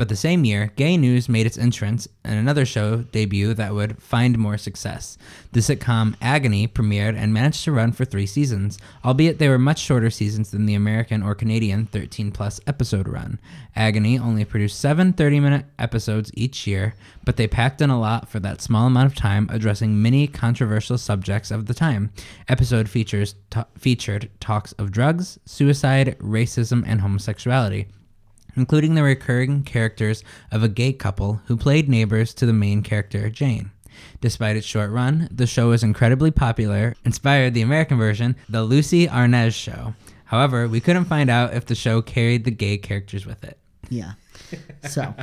[0.02, 4.02] But the same year, Gay News made its entrance and another show debut that would
[4.02, 5.16] find more success.
[5.52, 9.78] The sitcom Agony premiered and managed to run for three seasons, albeit they were much
[9.78, 13.38] shorter seasons than the American or Canadian 13 plus episode run.
[13.76, 18.28] Agony only produced seven 30 minute episodes each year, but they packed in a lot
[18.28, 22.12] for that small amount of time, addressing many controversial subjects of the time.
[22.50, 27.86] Episode features ta- featured talks of drugs, suicide, racism, and homosexuality
[28.56, 33.30] including the recurring characters of a gay couple who played neighbors to the main character,
[33.30, 33.72] Jane.
[34.20, 39.08] Despite its short run, the show was incredibly popular, inspired the American version, The Lucie
[39.08, 39.94] Arnaz Show.
[40.26, 43.58] However, we couldn't find out if the show carried the gay characters with it.
[43.90, 44.14] Yeah.
[44.90, 45.14] So,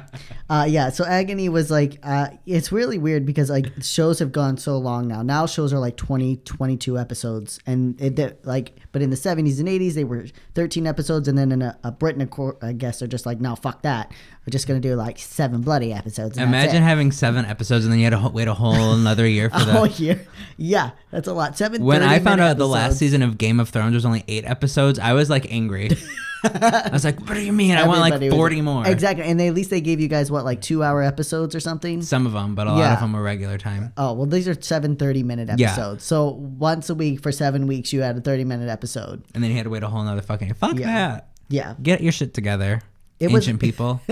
[0.48, 0.90] uh, yeah.
[0.90, 5.08] So Agony was like, uh, it's really weird because like shows have gone so long
[5.08, 5.22] now.
[5.22, 9.68] Now shows are like 20, 22 episodes, and it like, but in the seventies and
[9.68, 13.00] eighties they were thirteen episodes, and then in a, a Britain, of cour- I guess
[13.00, 14.10] they're just like, no, fuck that.
[14.46, 16.38] We're just gonna do like seven bloody episodes.
[16.38, 19.50] And Imagine having seven episodes and then you had to wait a whole another year
[19.50, 19.78] for the.
[19.78, 20.18] Oh yeah,
[20.56, 21.58] yeah, that's a lot.
[21.58, 21.84] Seven.
[21.84, 24.44] when I found 30-minute out the last season of Game of Thrones was only eight
[24.44, 25.90] episodes, I was like angry.
[26.44, 27.76] I was like, "What do you mean?
[27.76, 30.08] I want like Everybody was- forty more." Exactly, and they, at least they gave you
[30.08, 32.02] guys what like two hour episodes or something.
[32.02, 33.92] Some of them, but a lot of them were regular time.
[33.96, 35.66] Oh well, these are seven 30 minute Yeah.
[35.72, 36.04] episodes.
[36.04, 39.22] So once a week for seven weeks, you had a 30 minute episode.
[39.34, 40.54] And then you had to wait a whole nother fucking.
[40.54, 40.86] Fuck Yeah.
[40.86, 41.28] that.
[41.48, 41.74] Yeah.
[41.82, 42.82] Get your shit together,
[43.18, 44.00] It was- ancient people.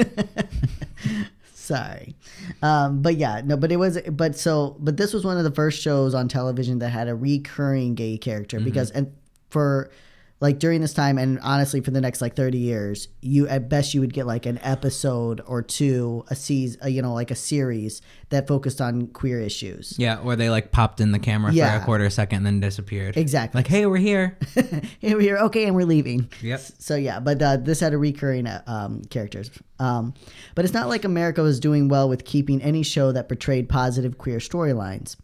[1.55, 2.15] Sorry,
[2.63, 5.51] um, but yeah, no, but it was, but so, but this was one of the
[5.51, 9.13] first shows on television that had a recurring gay character because, and
[9.51, 9.91] for
[10.39, 13.95] like during this time, and honestly, for the next like thirty years, you at best
[13.95, 18.03] you would get like an episode or two, a season, you know, like a series
[18.29, 19.95] that focused on queer issues.
[19.99, 23.17] Yeah, or they like popped in the camera for a quarter second and then disappeared.
[23.17, 23.59] Exactly.
[23.59, 24.39] Like, hey, we're here.
[24.99, 25.39] Here we are.
[25.45, 26.31] Okay, and we're leaving.
[26.43, 26.61] Yep.
[26.79, 29.51] So yeah, but uh, this had a recurring uh, um, characters.
[29.79, 30.13] Um,
[30.55, 34.19] but it's not like America was doing well with keeping any show that portrayed positive
[34.19, 35.17] queer storylines.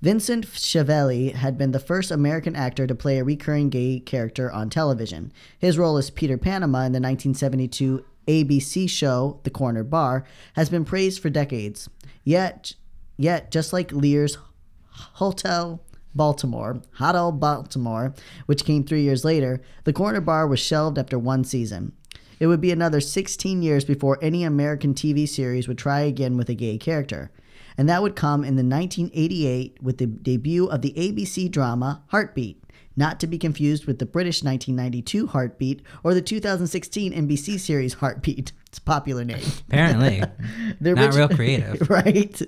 [0.00, 4.68] Vincent Schiavelli had been the first American actor to play a recurring gay character on
[4.68, 5.32] television.
[5.58, 10.84] His role as Peter Panama in the 1972 ABC show The Corner Bar has been
[10.84, 11.88] praised for decades.
[12.24, 12.74] Yet,
[13.16, 14.38] yet just like Lear's
[14.90, 15.80] Hotel
[16.14, 18.14] Baltimore, Hotel Baltimore,
[18.46, 21.92] which came three years later, the corner bar was shelved after one season.
[22.38, 26.48] It would be another 16 years before any American TV series would try again with
[26.48, 27.30] a gay character.
[27.78, 32.62] And that would come in the 1988 with the debut of the ABC drama Heartbeat,
[32.96, 38.52] not to be confused with the British 1992 Heartbeat or the 2016 NBC series Heartbeat.
[38.72, 39.44] It's a popular name.
[39.68, 40.22] Apparently.
[40.80, 41.90] The Not real creative.
[41.90, 42.40] right?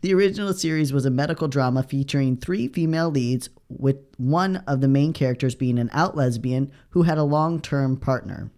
[0.00, 4.88] The original series was a medical drama featuring three female leads, with one of the
[4.88, 8.50] main characters being an out lesbian who had a long term partner.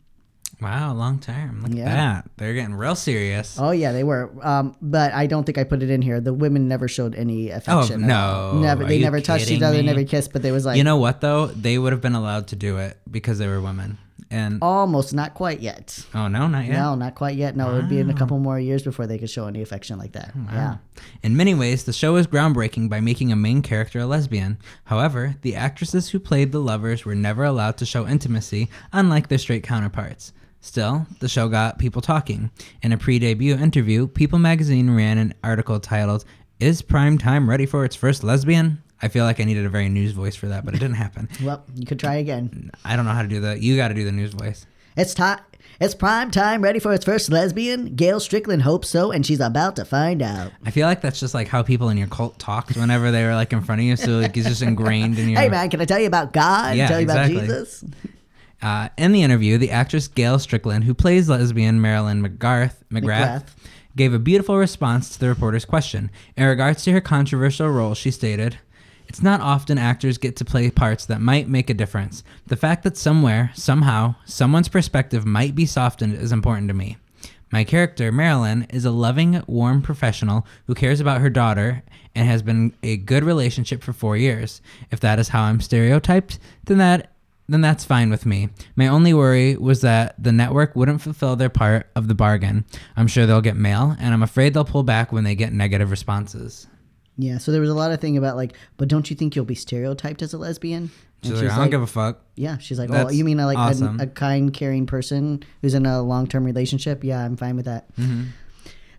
[0.60, 1.62] Wow, long term.
[1.62, 1.84] Look Yeah.
[1.84, 2.30] at that.
[2.36, 3.56] They're getting real serious.
[3.60, 4.30] Oh, yeah, they were.
[4.42, 6.20] Um, but I don't think I put it in here.
[6.20, 8.02] The women never showed any affection.
[8.02, 8.58] at no.
[8.60, 8.84] Never.
[8.84, 9.82] Are They never touched each other, me?
[9.84, 11.46] never kissed, but they was like you know what, though?
[11.46, 13.98] They would have been allowed to do it because they were women.
[14.30, 16.04] And, almost not quite yet.
[16.14, 16.72] oh, no, not yet.
[16.74, 17.56] No, not quite yet.
[17.56, 19.96] No, it would be in a couple more years before they could show any affection
[19.98, 20.32] like that.
[20.52, 20.76] Yeah.
[21.22, 24.58] In many ways, the show is groundbreaking by making a main character a lesbian.
[24.84, 29.38] However, the actresses who played the lovers were never allowed to show intimacy, unlike their
[29.38, 30.32] straight counterparts.
[30.60, 32.50] Still, the show got people talking.
[32.82, 36.24] In a pre debut interview, People magazine ran an article titled,
[36.58, 38.82] Is Prime Time Ready for Its First Lesbian?
[39.00, 41.28] I feel like I needed a very news voice for that, but it didn't happen.
[41.42, 42.72] Well, you could try again.
[42.84, 43.62] I don't know how to do that.
[43.62, 44.66] You got to do the news voice.
[44.96, 45.38] It's time.
[45.80, 47.94] It's prime time, ready for its first lesbian.
[47.94, 50.50] Gail Strickland hopes so, and she's about to find out.
[50.66, 53.34] I feel like that's just like how people in your cult talked whenever they were
[53.34, 53.94] like in front of you.
[53.94, 55.40] So like it's just ingrained in your.
[55.40, 56.76] Hey, man, can I tell you about God?
[56.76, 57.36] Yeah, tell you exactly.
[57.36, 57.84] about Jesus?
[58.60, 63.44] Uh, in the interview, the actress Gail Strickland, who plays lesbian Marilyn McGarth, McGrath, McGrath.
[63.96, 66.10] gave a beautiful response to the reporter's question.
[66.36, 68.58] In regards to her controversial role, she stated,
[69.06, 72.24] It's not often actors get to play parts that might make a difference.
[72.48, 76.96] The fact that somewhere, somehow, someone's perspective might be softened is important to me.
[77.50, 81.82] My character, Marilyn, is a loving, warm professional who cares about her daughter
[82.14, 84.60] and has been a good relationship for four years.
[84.90, 87.12] If that is how I'm stereotyped, then that
[87.48, 88.50] then that's fine with me.
[88.76, 92.64] My only worry was that the network wouldn't fulfill their part of the bargain.
[92.96, 95.90] I'm sure they'll get mail, and I'm afraid they'll pull back when they get negative
[95.90, 96.66] responses.
[97.16, 99.44] Yeah, so there was a lot of thing about like, but don't you think you'll
[99.44, 100.90] be stereotyped as a lesbian?
[101.22, 102.20] She's like, I don't give a fuck.
[102.36, 103.98] yeah, she's like, oh, That's you mean uh, like awesome.
[103.98, 107.02] a, a kind, caring person who's in a long term relationship?
[107.02, 107.92] Yeah, I'm fine with that.
[107.96, 108.28] Mm-hmm.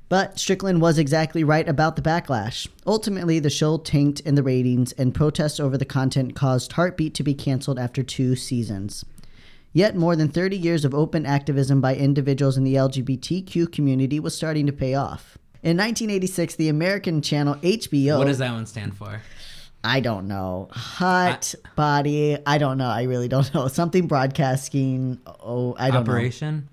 [0.09, 2.67] But Strickland was exactly right about the backlash.
[2.87, 7.23] Ultimately, the show tanked in the ratings, and protests over the content caused Heartbeat to
[7.23, 9.05] be canceled after two seasons.
[9.71, 14.35] Yet, more than 30 years of open activism by individuals in the LGBTQ community was
[14.35, 15.37] starting to pay off.
[15.61, 18.17] In 1986, the American channel HBO.
[18.17, 19.21] What does that one stand for?
[19.83, 20.69] I don't know.
[20.71, 22.37] Hot body.
[22.47, 22.89] I don't know.
[22.89, 23.67] I really don't know.
[23.67, 25.19] Something broadcasting.
[25.27, 26.11] Oh, I don't know.
[26.11, 26.67] Operation?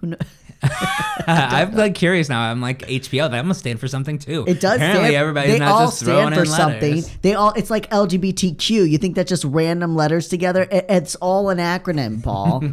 [0.00, 0.16] know.
[0.62, 2.40] I'm like curious now.
[2.40, 3.30] I'm like HBO.
[3.30, 4.44] That must stand for something too.
[4.48, 4.76] It does.
[4.76, 6.94] Apparently, stand, everybody's they not all just throwing stand for something.
[6.96, 7.16] letters.
[7.22, 7.52] They all.
[7.54, 8.88] It's like LGBTQ.
[8.90, 10.66] You think that's just random letters together?
[10.70, 12.64] It- it's all an acronym, Paul.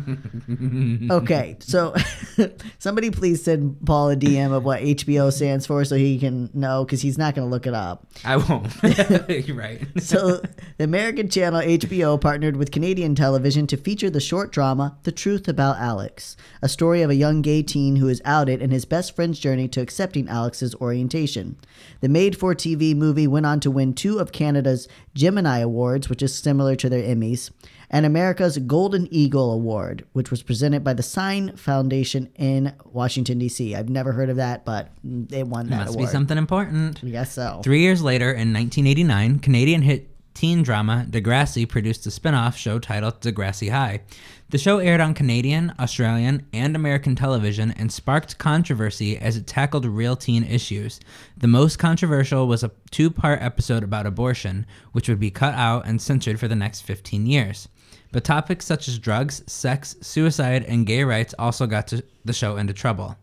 [1.23, 1.93] okay, so
[2.79, 6.85] somebody please send Paul a DM of what HBO stands for so he can know
[6.85, 8.07] because he's not going to look it up.
[8.23, 8.67] I won't.
[9.47, 9.81] You're right.
[10.01, 10.41] So,
[10.77, 15.47] the American channel HBO partnered with Canadian television to feature the short drama The Truth
[15.47, 19.15] About Alex, a story of a young gay teen who is outed and his best
[19.15, 21.57] friend's journey to accepting Alex's orientation.
[21.99, 26.23] The made for TV movie went on to win two of Canada's Gemini Awards, which
[26.23, 27.51] is similar to their Emmys,
[27.89, 33.75] and America's Golden Eagle Award, which was presented by the Sign Foundation in Washington, D.C.
[33.75, 34.91] I've never heard of that, but
[35.31, 36.07] it won that Must award.
[36.07, 37.01] be something important.
[37.05, 37.59] Guess so.
[37.63, 42.77] Three years later, in 1989, Canadian hit teen drama Degrassi produced a spin off show
[42.77, 44.01] titled Degrassi High.
[44.49, 49.85] The show aired on Canadian, Australian, and American television and sparked controversy as it tackled
[49.85, 50.99] real teen issues.
[51.37, 55.87] The most controversial was a two part episode about abortion, which would be cut out
[55.87, 57.67] and censored for the next 15 years.
[58.11, 61.91] But topics such as drugs, sex, suicide, and gay rights also got
[62.23, 63.17] the show into trouble.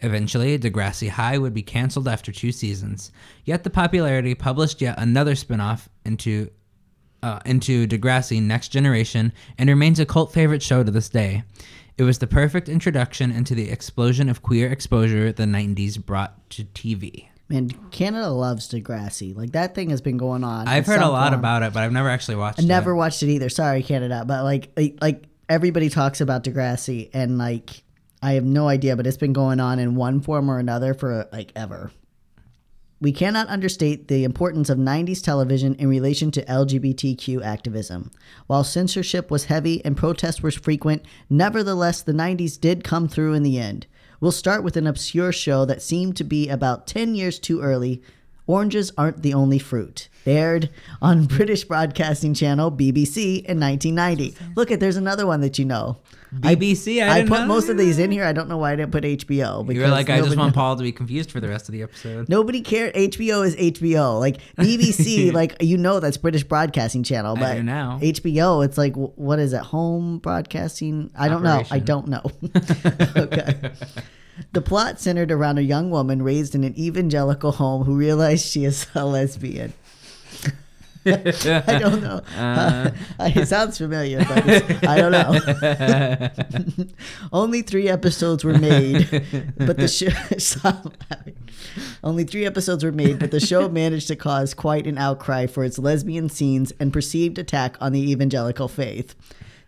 [0.00, 3.10] Eventually, Degrassi High would be canceled after two seasons.
[3.44, 6.50] Yet the popularity published yet another spin off into,
[7.22, 11.42] uh, into Degrassi Next Generation and remains a cult favorite show to this day.
[11.96, 16.64] It was the perfect introduction into the explosion of queer exposure the 90s brought to
[16.64, 17.26] TV.
[17.48, 19.34] Man, Canada loves Degrassi.
[19.34, 20.68] Like that thing has been going on.
[20.68, 21.40] I've heard a lot form.
[21.40, 22.66] about it, but I've never actually watched I it.
[22.66, 23.48] never watched it either.
[23.48, 27.82] Sorry, Canada, but like, like, like everybody talks about Degrassi, and like,
[28.22, 31.26] I have no idea, but it's been going on in one form or another for
[31.32, 31.90] like ever.
[33.00, 38.10] We cannot understate the importance of 90s television in relation to LGBTQ activism.
[38.48, 43.44] While censorship was heavy and protests were frequent, nevertheless, the 90s did come through in
[43.44, 43.86] the end.
[44.20, 48.02] We'll start with an obscure show that seemed to be about 10 years too early.
[48.48, 50.08] Oranges Aren't the Only Fruit.
[50.24, 54.34] They aired on British Broadcasting Channel BBC in 1990.
[54.56, 55.98] Look at there's another one that you know.
[56.34, 57.02] BBC.
[57.02, 57.72] I, I, didn't put know most that.
[57.72, 58.24] of these in here.
[58.24, 59.30] I don't know why I didn't put HBO.
[59.30, 61.68] You were because like, I just nobody- want Paul to be confused for the rest
[61.68, 62.28] of the episode.
[62.28, 62.94] Nobody cared.
[62.94, 64.18] HBO is HBO.
[64.18, 67.98] Like BBC, like you know that's British Broadcasting Channel, I but do now.
[68.02, 69.60] HBO, it's like what is it?
[69.62, 71.10] Home Broadcasting?
[71.18, 71.62] I don't know.
[71.70, 72.22] I don't know.
[73.16, 73.72] okay.
[74.52, 78.64] The plot centered around a young woman raised in an evangelical home who realized she
[78.64, 79.72] is a lesbian.
[81.06, 82.20] I don't know.
[82.36, 82.90] Uh.
[83.20, 86.86] it sounds familiar, but I don't know.
[87.32, 89.08] Only three episodes were made,
[89.56, 90.92] but the show stop.
[92.02, 95.64] Only three episodes were made, but the show managed to cause quite an outcry for
[95.64, 99.14] its lesbian scenes and perceived attack on the evangelical faith.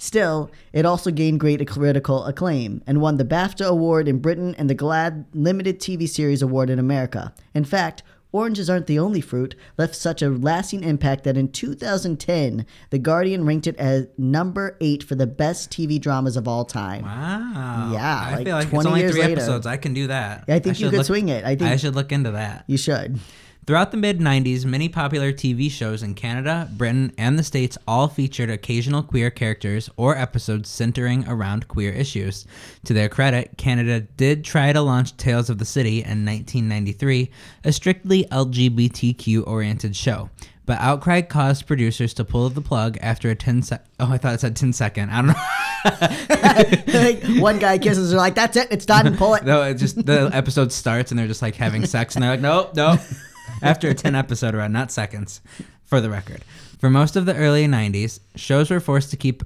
[0.02, 4.70] Still, it also gained great critical acclaim and won the BAFTA Award in Britain and
[4.70, 7.34] the GLAAD Limited TV Series Award in America.
[7.52, 12.64] In fact, Oranges Aren't the Only Fruit left such a lasting impact that in 2010,
[12.88, 17.02] The Guardian ranked it as number eight for the best TV dramas of all time.
[17.02, 17.90] Wow.
[17.92, 19.32] Yeah, I like feel like it's only years three later.
[19.32, 19.66] episodes.
[19.66, 20.44] I can do that.
[20.48, 21.44] I think you could look- swing it.
[21.44, 22.64] I think I should look into that.
[22.68, 23.18] you should.
[23.70, 28.08] Throughout the mid 90s, many popular TV shows in Canada, Britain, and the States all
[28.08, 32.48] featured occasional queer characters or episodes centering around queer issues.
[32.86, 37.30] To their credit, Canada did try to launch Tales of the City in 1993,
[37.62, 40.30] a strictly LGBTQ oriented show.
[40.66, 43.86] But outcry caused producers to pull the plug after a 10 sec.
[44.00, 45.10] Oh, I thought it said 10 second.
[45.10, 46.92] I don't know.
[47.00, 49.44] like one guy kisses her like that's it, it's done, pull it.
[49.44, 52.40] No, it just the episode starts and they're just like having sex and they're like,
[52.40, 52.98] nope, nope.
[53.62, 55.40] After a 10 episode run, not seconds,
[55.84, 56.44] for the record.
[56.78, 59.42] For most of the early 90s, shows were forced to keep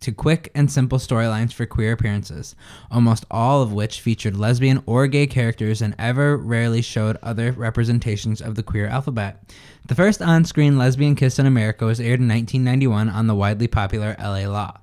[0.00, 2.54] to quick and simple storylines for queer appearances,
[2.90, 8.42] almost all of which featured lesbian or gay characters and ever rarely showed other representations
[8.42, 9.42] of the queer alphabet.
[9.86, 13.68] The first on screen lesbian kiss in America was aired in 1991 on the widely
[13.68, 14.78] popular LA Law.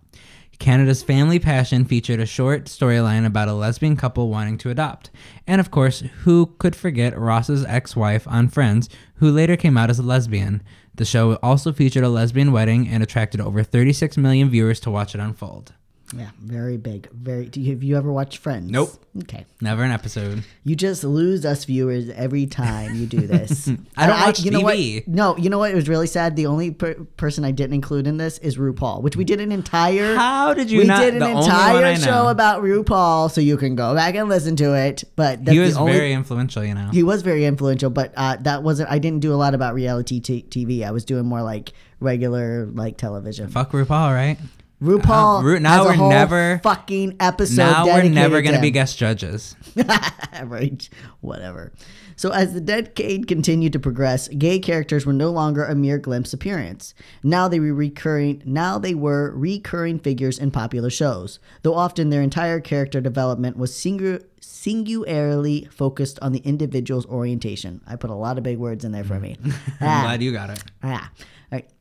[0.63, 5.12] Canada's Family Passion featured a short storyline about a lesbian couple wanting to adopt.
[5.45, 9.89] And of course, who could forget Ross's ex wife on Friends, who later came out
[9.89, 10.63] as a lesbian?
[10.95, 15.13] The show also featured a lesbian wedding and attracted over 36 million viewers to watch
[15.13, 15.73] it unfold.
[16.15, 17.10] Yeah, very big.
[17.12, 17.45] Very.
[17.45, 18.69] Do you, have you ever watched Friends?
[18.69, 18.91] Nope.
[19.23, 19.45] Okay.
[19.62, 20.43] Never an episode.
[20.63, 23.67] You just lose us viewers every time you do this.
[23.97, 24.76] I don't And watch you know what?
[24.78, 25.08] TV.
[25.08, 25.71] No, you know what?
[25.71, 26.36] It was really sad.
[26.36, 29.52] The only per- person I didn't include in this is RuPaul, which we did an
[29.52, 30.15] entire.
[30.15, 33.30] How did you we not- did an the only one I entire show about RuPaul,
[33.32, 35.04] so you can go back and listen to it.
[35.15, 36.89] But that's He was the only, very influential, you know.
[36.91, 38.89] He was very influential, but uh, that wasn't.
[38.89, 40.84] I didn't do a lot about reality t- TV.
[40.86, 43.47] I was doing more like regular like television.
[43.49, 44.38] Fuck RuPaul, right?
[44.84, 45.39] RuPaul.
[45.39, 47.58] Uh, Ru- now we're never- fucking episode.
[47.58, 49.56] now we're never going to be guest judges.
[50.43, 50.89] right.
[51.22, 51.72] Whatever.
[52.15, 56.32] So as the decade continued to progress, gay characters were no longer a mere glimpse
[56.34, 56.93] appearance.
[57.24, 62.22] Now they were recurring now they were recurring figures in popular shows, though often their
[62.22, 67.82] entire character development was singu- singularly focused on the individual's orientation.
[67.88, 69.38] I put a lot of big words in there for me.
[69.43, 70.02] I'm Ah.
[70.04, 70.63] glad you got it.
[70.84, 71.10] Ah.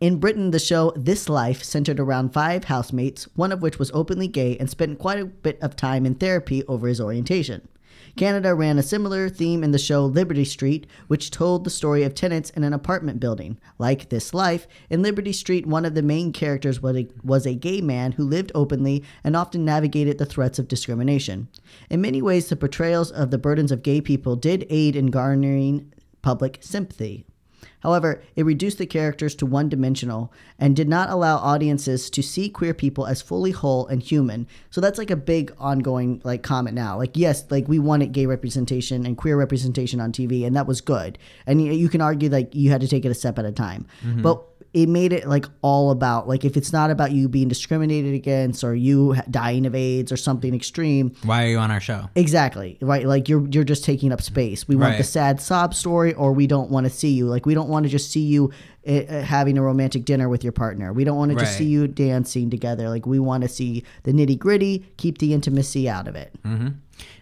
[0.00, 4.28] In Britain, the show This Life centered around five housemates, one of which was openly
[4.28, 7.68] gay and spent quite a bit of time in therapy over his orientation.
[8.16, 12.14] Canada ran a similar theme in the show Liberty Street, which told the story of
[12.14, 13.58] tenants in an apartment building.
[13.78, 17.54] Like This Life, in Liberty Street, one of the main characters was a, was a
[17.54, 21.48] gay man who lived openly and often navigated the threats of discrimination.
[21.88, 25.92] In many ways, the portrayals of the burdens of gay people did aid in garnering
[26.20, 27.24] public sympathy.
[27.82, 32.48] However, it reduced the characters to one dimensional and did not allow audiences to see
[32.48, 34.46] queer people as fully whole and human.
[34.70, 36.96] So that's like a big ongoing like comment now.
[36.96, 40.80] Like yes, like we wanted gay representation and queer representation on TV and that was
[40.80, 41.18] good.
[41.46, 43.52] And you, you can argue like you had to take it a step at a
[43.52, 43.86] time.
[44.04, 44.22] Mm-hmm.
[44.22, 44.42] But
[44.74, 48.64] it made it like all about like if it's not about you being discriminated against
[48.64, 52.08] or you dying of AIDS or something extreme, Why are you on our show?
[52.14, 52.78] Exactly.
[52.80, 53.06] Right.
[53.06, 54.66] Like you're you're just taking up space.
[54.66, 57.26] We want the sad sob story, or we don't want to see you.
[57.26, 58.52] Like we don't want to just see you
[58.86, 60.92] uh, uh, having a romantic dinner with your partner.
[60.92, 61.58] We don't want to just Right.
[61.58, 62.88] see you dancing together.
[62.88, 64.84] Like we want to see the nitty gritty.
[64.98, 66.32] Keep the intimacy out of it.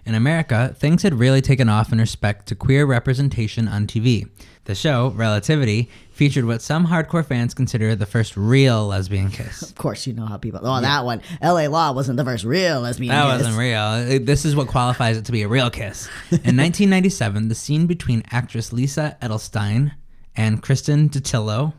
[0.04, 4.28] In America, things had really taken off in respect to queer representation on TV.
[4.64, 9.62] The show, Relativity, featured what some hardcore fans consider the first real lesbian kiss.
[9.70, 10.60] Of course, you know how people.
[10.62, 11.22] Oh, that one.
[11.40, 11.68] L.A.
[11.68, 13.10] Law wasn't the first real lesbian.
[13.12, 13.18] Kiss.
[13.22, 13.46] That kiss.
[13.46, 14.20] wasn't real.
[14.24, 16.08] This is what qualifies it to be a real kiss.
[16.30, 19.92] In 1997, the scene between actress Lisa Edelstein
[20.36, 21.72] and Kristin Dattilo,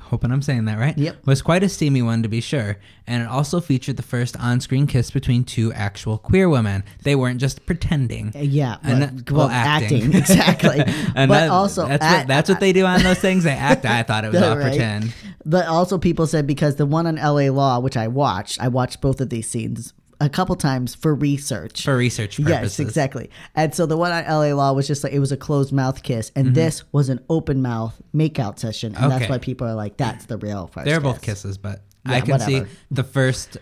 [0.00, 1.26] hoping I'm saying that right, Yep.
[1.26, 2.76] was quite a steamy one to be sure.
[3.06, 6.84] And it also featured the first on-screen kiss between two actual queer women.
[7.02, 8.32] They weren't just pretending.
[8.34, 10.02] Uh, Yeah, And well, well, acting.
[10.04, 10.14] acting.
[10.18, 10.80] exactly.
[11.16, 13.44] And but that- also, that's I- what that's what they do on those things.
[13.44, 13.86] They act.
[13.86, 14.68] I thought it was all Right.
[14.72, 15.14] pretend.
[15.46, 17.48] But also, people said because the one on L.A.
[17.50, 19.92] Law, which I watched, I watched both of these scenes
[20.24, 21.84] a couple times for research.
[21.84, 22.50] For research purposes.
[22.50, 23.28] Yes, exactly.
[23.54, 26.02] And so the one on LA Law was just like it was a closed mouth
[26.02, 29.32] kiss, and this was an open mouth makeout session, and that's Mm-hmm.
[29.32, 32.20] Why people are like, "That's the real first They're kiss." both kisses, but Yeah, I
[32.20, 33.58] can see the first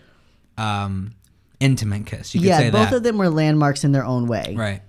[0.57, 1.13] um,
[1.59, 2.33] intimate kiss.
[2.35, 2.97] You could Yeah, both that.
[2.97, 4.53] of them were landmarks in their own way.
[4.57, 4.81] Right.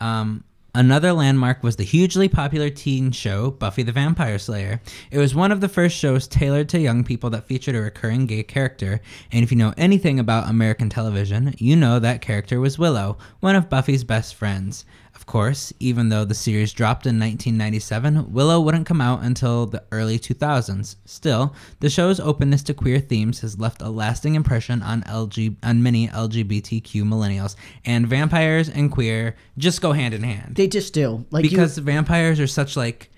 [0.00, 0.44] Um,
[0.78, 4.80] another landmark was the hugely popular teen show Buffy the Vampire Slayer.
[5.10, 8.26] It was one of the first shows tailored to young people that featured a recurring
[8.26, 9.00] gay character.
[9.32, 13.56] And if you know anything about American television, you know that character was Willow, one
[13.56, 14.84] of Buffy's best friends.
[15.28, 19.84] Of course, even though the series dropped in 1997, Willow wouldn't come out until the
[19.92, 20.96] early 2000s.
[21.04, 25.82] Still, the show's openness to queer themes has left a lasting impression on LG on
[25.82, 31.26] many LGBTQ millennials, and vampires and queer just go hand in hand They just do.
[31.30, 33.10] Like you- because vampires are such like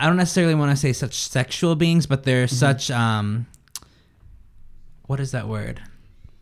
[0.00, 2.56] I don't necessarily want to say such sexual beings, but they're Mm-hmm.
[2.56, 3.46] such um
[5.06, 5.80] what is that word?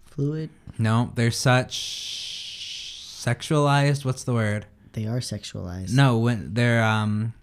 [0.06, 0.48] fluid.
[0.78, 2.32] No, they're such
[3.26, 4.04] sexualized.
[4.04, 4.66] What's the word?
[4.92, 5.92] They are sexualized.
[5.92, 7.34] No, when they're um.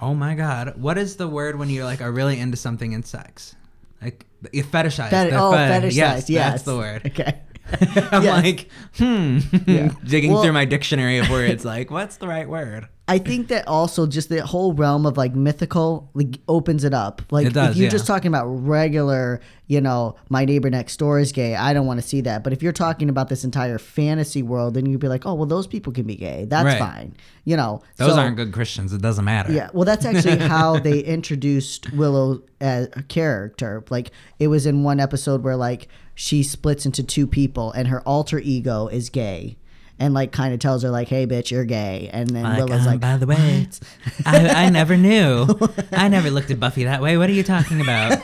[0.00, 3.02] Oh my god, what is the word when you're like are really into something in
[3.02, 3.54] sex?
[4.02, 5.10] Like you fetishize.
[5.10, 5.94] Fet- oh, fet- fetishized.
[5.94, 7.06] Yes, Yes, that's the word.
[7.06, 7.40] Okay.
[7.80, 8.42] I'm Yes.
[8.44, 9.92] like, hmm, Yeah.
[10.04, 11.64] digging Well- through my dictionary of words.
[11.74, 12.88] Like, what's the right word?
[13.06, 17.20] I think that also just the whole realm of like mythical like opens it up.
[17.30, 17.90] Like It does, if you're yeah.
[17.90, 22.00] just talking about regular, you know, my neighbor next door is gay, I don't want
[22.00, 22.42] to see that.
[22.42, 25.44] But if you're talking about this entire fantasy world, then you'd be like, oh well,
[25.46, 26.46] those people can be gay.
[26.46, 26.78] That's Right.
[26.78, 27.14] fine.
[27.44, 28.94] You know, Those so- aren't good Christians.
[28.94, 29.52] It doesn't matter.
[29.52, 33.84] Yeah, well, that's actually how they introduced Willow as a character.
[33.90, 38.00] Like, it was in one episode where like she splits into two people, and her
[38.02, 39.56] alter ego is gay,
[39.98, 42.80] and like kind of tells her like, "Hey, bitch, you're gay," and then Like, Willow's
[42.80, 43.68] um, like, by the way,
[44.26, 45.46] I, I never knew.
[45.92, 47.16] I never looked at Buffy that way.
[47.16, 48.18] What are you talking about?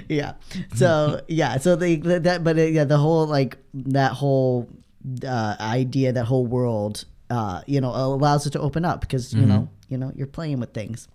[0.08, 0.34] yeah.
[0.74, 4.68] So yeah, so they that, but uh, yeah, the whole like that whole
[5.26, 9.46] uh, idea, that whole world, uh, you know, allows it to open up because you
[9.46, 11.08] know, you know, you're playing with things.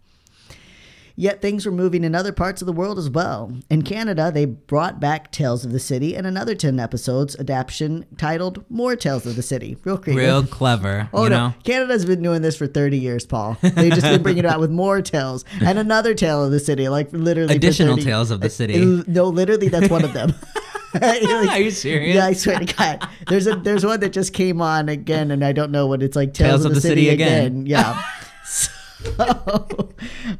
[1.21, 3.53] Yet things were moving in other parts of the world as well.
[3.69, 8.65] In Canada, they brought back Tales of the City and another 10 episodes adaptation titled
[8.71, 9.77] More Tales of the City.
[9.83, 10.23] Real creative.
[10.23, 11.09] Real clever.
[11.13, 11.49] Oh you no!
[11.49, 11.53] know?
[11.63, 13.55] Canada's been doing this for thirty years, Paul.
[13.61, 16.89] They've just been bringing it out with more tales and another tale of the city,
[16.89, 19.03] like literally Additional 30 tales of the Uh, city.
[19.05, 20.33] No, literally, that's one of them.
[20.99, 22.15] Like, Are you serious?
[22.15, 23.07] Yeah, I swear to God.
[23.27, 26.15] There's a there's one that just came on again, and I don't know what it's
[26.15, 26.33] like.
[26.33, 27.67] Tales, of, the, city, again.
[27.67, 28.01] Yeah.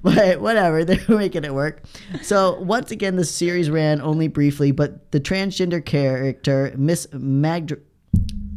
[0.04, 1.84] But whatever, they're making it work.
[2.22, 7.80] So once again, the series ran only briefly, but the transgender character Miss Magd-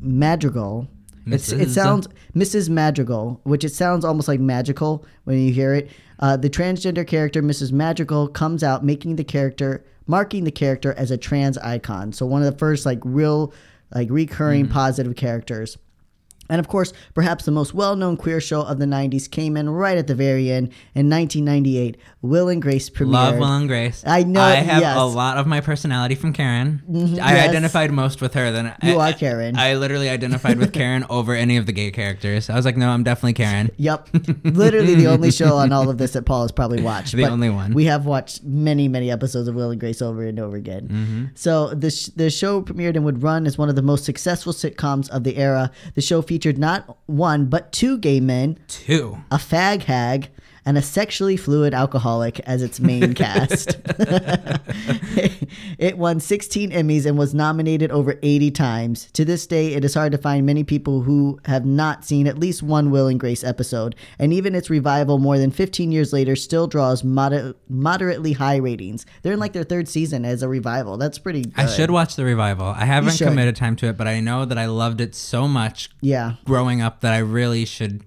[0.01, 0.89] Madrigal.
[1.27, 2.69] It's, it sounds Mrs.
[2.69, 5.91] Madrigal, which it sounds almost like magical when you hear it.
[6.21, 7.73] Uh, the transgender character Mrs.
[7.73, 12.13] Madrigal comes out, making the character, marking the character as a trans icon.
[12.13, 13.55] So one of the first like real,
[13.95, 15.79] like recurring positive characters.
[16.49, 19.71] And of course, perhaps the most well known queer show of the 90s came in
[19.71, 21.97] right at the very end in 1998.
[22.23, 23.13] Will and Grace premiered.
[23.13, 24.03] Love Will and Grace.
[24.07, 24.91] I know- I have yes.
[24.97, 24.99] Mm-hmm.
[25.01, 26.83] a lot of my personality from Karen.
[26.93, 27.49] I yes.
[27.49, 29.57] identified most with her than You I, are Karen.
[29.57, 32.49] I literally identified with Karen over any of the gay characters.
[32.51, 33.71] I was like, no, I'm definitely Karen.
[33.77, 34.09] Yep.
[34.45, 37.13] Literally the only show on all of this that Paul has probably watched.
[37.15, 37.73] The only one.
[37.75, 40.89] We have watched many, many episodes of Will and Grace over and over again.
[40.89, 41.25] Mm-hmm.
[41.35, 44.53] So the, sh- the show premiered and would run as one of the most successful
[44.53, 45.71] sitcoms of the era.
[45.95, 49.19] The show featured not one but two gay men, Two.
[49.31, 50.31] a fag hag,
[50.67, 53.77] and a sexually fluid alcoholic as its main cast.
[55.79, 59.09] it won 16 Emmys and was nominated over 80 times.
[59.13, 62.39] To this day, it is hard to find many people who have not seen at
[62.39, 66.37] least one Will and Grace episode, and even its revival more than 15 years later
[66.37, 69.07] still draws moder- moderately high ratings.
[69.23, 70.97] They're in like their third season as a revival.
[70.97, 71.55] That's pretty good.
[71.57, 72.67] I should watch the revival.
[72.67, 75.91] I haven't committed time to it, but I know that I loved it so much
[76.01, 76.35] Yeah.
[76.45, 78.03] growing up that I really should.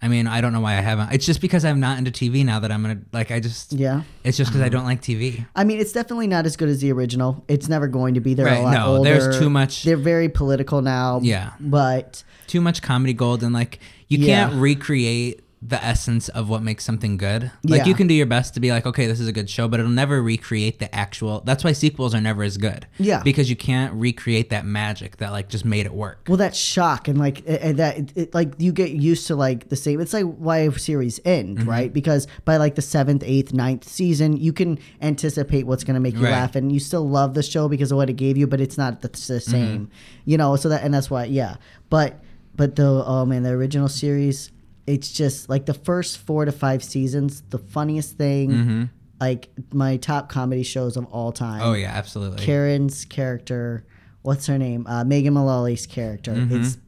[0.00, 1.12] I mean, I don't know why I haven't.
[1.12, 3.30] It's just because I'm not into TV now that I'm gonna like.
[3.30, 4.02] I just Yeah.
[4.22, 4.74] It's just because I mm-hmm.
[4.76, 5.44] don't like TV.
[5.56, 7.44] I mean, it's definitely not as good as the original.
[7.48, 8.34] It's never going to be.
[8.34, 9.10] They're Right, a lot no, older.
[9.18, 11.20] there's too much- They're very political now.
[11.22, 11.52] Yeah.
[11.58, 14.48] But Too much comedy gold and like you Yeah.
[14.48, 17.50] can't recreate the essence of what makes something good.
[17.64, 17.86] Like Yeah.
[17.86, 19.80] you can do your best to be like, okay, this is a good show, but
[19.80, 21.40] it'll never recreate the actual.
[21.40, 22.86] That's why sequels are never as good.
[22.98, 23.22] Yeah.
[23.24, 26.26] because you can't recreate that magic that like just made it work.
[26.28, 29.68] well, that shock and like and that it, it, like you get used to like
[29.68, 30.00] the same.
[30.00, 31.68] It's like why a series end, Mm-hmm.
[31.68, 31.92] right?
[31.92, 36.14] Because by like the seventh, eighth, ninth season, you can anticipate what's going to make
[36.14, 36.30] you Right.
[36.30, 38.78] laugh, and you still love the show because of what it gave you, but it's
[38.78, 39.34] not the, Mm-hmm.
[39.34, 39.90] the same,
[40.24, 40.54] you know.
[40.54, 41.56] So that and that's why, yeah.
[41.90, 42.22] But
[42.54, 44.52] but the oh man, the original series.
[44.88, 48.88] It's just like the first four to five seasons, the funniest thing,
[49.20, 51.60] like my top comedy shows of all time.
[51.60, 51.68] Mm-hmm.
[51.68, 52.42] Oh yeah, absolutely.
[52.42, 53.84] Karen's character,
[54.22, 54.86] what's her name?
[54.86, 56.32] Uh, Megan Mullally's character.
[56.32, 56.62] Mm-hmm.
[56.62, 56.78] It's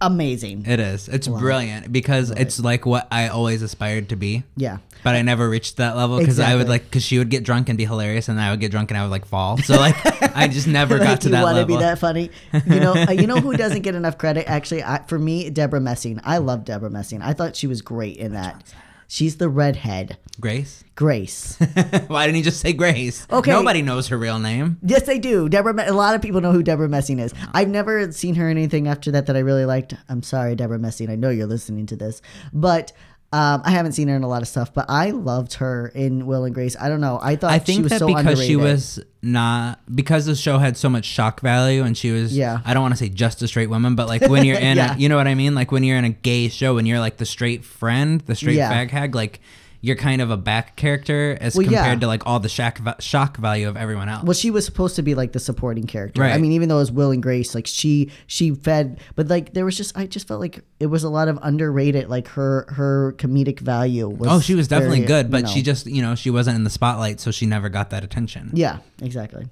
[0.00, 0.64] amazing.
[0.66, 1.08] It is.
[1.08, 4.44] It's brilliant because it's like what I always aspired to be.
[4.56, 4.78] yeah.
[5.04, 7.68] But I never reached that level because I would like because she would get drunk
[7.68, 9.56] and be hilarious, and I would get drunk and I would like fall.
[9.58, 9.94] So like
[10.36, 11.76] I just never got like to you that want to level.
[11.76, 12.30] be that funny.
[12.66, 14.48] You know, uh, you know who doesn't get enough credit?
[14.48, 16.18] Actually, I, for me, Deborah Messing.
[16.24, 17.22] I love Deborah Messing.
[17.22, 18.64] I thought she was great in that.
[19.08, 20.82] She's the redhead, Grace.
[20.96, 21.56] Grace.
[22.08, 23.26] Why didn't you just say Grace?
[23.30, 23.50] Okay.
[23.50, 24.78] Nobody knows her real name.
[24.82, 25.48] yes, they do.
[25.48, 25.74] Deborah.
[25.74, 27.32] Me- A lot of people know who Deborah Messing is.
[27.32, 27.46] Uh-huh.
[27.54, 29.94] I've never seen her in anything after that that I really liked.
[30.08, 31.08] I'm sorry, Deborah Messing.
[31.10, 32.20] I know you're listening to this,
[32.52, 32.92] but.
[33.32, 36.26] Um, I haven't seen her in a lot of stuff, but I loved her in
[36.26, 36.76] Will and Grace.
[36.80, 37.18] I don't know.
[37.20, 40.58] I thought I she think was that so because she was not because the show
[40.58, 42.60] had so much shock value and she was Yeah.
[42.64, 44.94] I don't want to say just a straight woman, but like when you're in Yeah.
[44.94, 45.54] a you know what I mean?
[45.56, 48.56] Like when you're in a gay show and you're like the straight friend, the straight
[48.56, 48.72] Yeah.
[48.72, 49.40] fag hag, like
[49.86, 51.78] you're kind of a back character as Well, yeah.
[51.78, 54.24] compared to like all the shock va- shock value of everyone else.
[54.24, 56.24] Well, she was supposed to be like the supporting character.
[56.24, 59.52] I mean, even though it was Will and Grace, like she she fed, but like
[59.54, 62.08] there was just I just felt like it was a lot of underrated.
[62.08, 64.28] Like her her comedic value was.
[64.30, 66.56] oh, she was definitely very, good, you but know- she just, you know, she wasn't
[66.56, 68.50] in the spotlight, so she never got that attention.
[68.54, 69.48] yeah, exactly.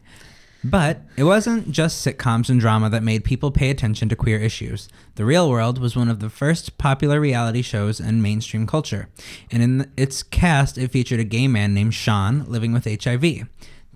[0.65, 4.89] But it wasn't just sitcoms and drama that made people pay attention to queer issues.
[5.17, 9.09] The Real World was one of the first popular reality shows in mainstream culture,
[9.51, 13.47] and in its cast, it featured a gay man named Sean living with HIV.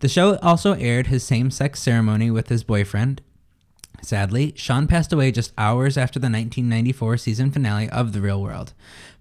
[0.00, 3.22] The show also aired his same sex ceremony with his boyfriend.
[4.02, 8.74] Sadly, Sean passed away just hours after the 1994 season finale of The Real World.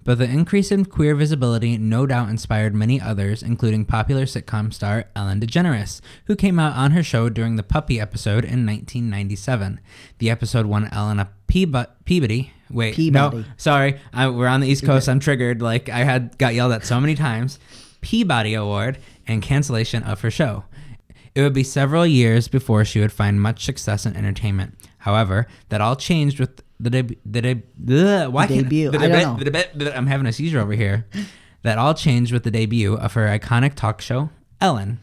[0.08, 5.03] But the increase in queer visibility no doubt inspired many others, including popular sitcom star
[5.18, 9.82] Ellen DeGeneres, who came out on her show during the Puppy episode in 1997.
[10.20, 12.53] The episode won Ellen a Peabo- Peabody.
[12.70, 13.39] Wait, Peabody.
[13.39, 15.10] no, sorry, I, we're on the East Coast.
[15.10, 15.62] I'm triggered.
[15.62, 17.60] Like I had got yelled at so many times.
[17.99, 20.64] Peabody Award and cancellation of her show.
[21.36, 24.78] It would be several years before she would find much success in entertainment.
[24.99, 27.63] However, that all changed with the deb- the deb-
[28.34, 28.91] why can't- Debut.
[28.91, 29.43] the debut.
[29.43, 29.91] The debut.
[29.91, 31.05] I'm having a seizure over here.
[31.63, 34.30] That all changed with the debut of her iconic talk show,
[34.61, 34.99] Ellen.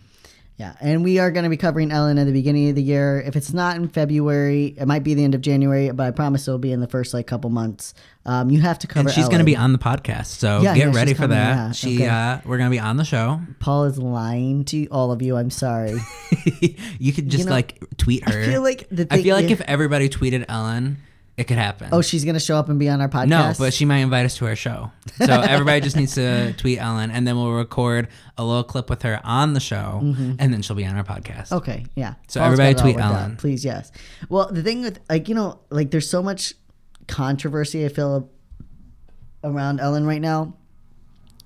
[0.56, 3.20] Yeah, and we are going to be covering Ellen at the beginning of the year.
[3.26, 6.46] If it's not in February, it might be the end of January, but I promise
[6.46, 7.92] it'll be in the first like couple months.
[8.24, 9.08] Um, you have to cover.
[9.08, 11.36] And she's going to be on the podcast, so Yeah, get yeah, ready for coming,
[11.38, 11.54] that.
[11.56, 12.06] yeah, She, okay.
[12.08, 13.40] uh, we're going to be on the show.
[13.58, 15.36] Paul is lying to all of you.
[15.36, 15.98] I'm sorry.
[17.00, 18.42] you could just know, like tweet her.
[18.42, 20.98] I feel like the I feel like if everybody tweeted Ellen,
[21.36, 21.88] it could happen.
[21.92, 23.26] oh, she's going to show up and be on our podcast.
[23.28, 24.92] No, but she might invite us to her show.
[25.18, 28.06] So everybody just needs to tweet Ellen, and then we'll record
[28.38, 31.50] a little clip with her on the show, and then she'll be on our podcast.
[31.50, 32.14] Okay, yeah.
[32.28, 33.20] So Paul's everybody got it all tweet.
[33.22, 33.36] Ellen.
[33.36, 33.64] please.
[33.64, 33.90] Yes.
[34.28, 36.54] Well, the thing with like you know like there's so much
[37.08, 38.30] controversy I feel
[39.42, 40.54] around Ellen right now.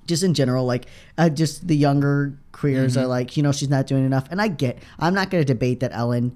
[0.06, 0.86] Just in general, like
[1.18, 3.02] uh, just the younger queers Mm-hmm.
[3.04, 4.78] are like you know she's not doing enough, and I get.
[4.98, 6.34] I'm not going to debate that Ellen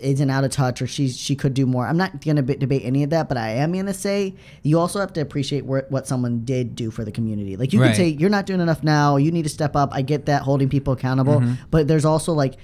[0.00, 1.86] isn't out of touch or she's she could do more.
[1.86, 5.12] I'm not to debate any of that, but I am to say you also have
[5.12, 7.56] to appreciate where, what someone did do for the community.
[7.56, 7.88] Like you Right.
[7.88, 9.16] can say you're not doing enough now.
[9.16, 9.90] You need to step up.
[9.92, 11.54] I get that holding people accountable, Mm-hmm.
[11.70, 12.54] but there's also like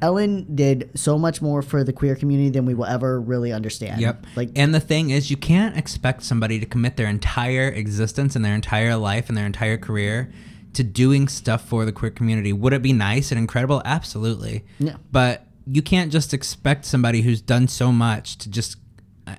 [0.00, 4.00] Ellen did so much more for the queer community than we will ever really understand.
[4.00, 4.24] Yep.
[4.36, 8.42] Like and the thing is, you can't expect somebody to commit their entire existence and
[8.44, 10.32] their entire life and their entire career
[10.72, 12.50] to doing stuff for the queer community.
[12.54, 13.82] Would it be nice and incredible?
[13.84, 14.64] Absolutely.
[14.78, 14.96] Yeah.
[15.12, 18.76] But you can't just expect somebody who's done so much to just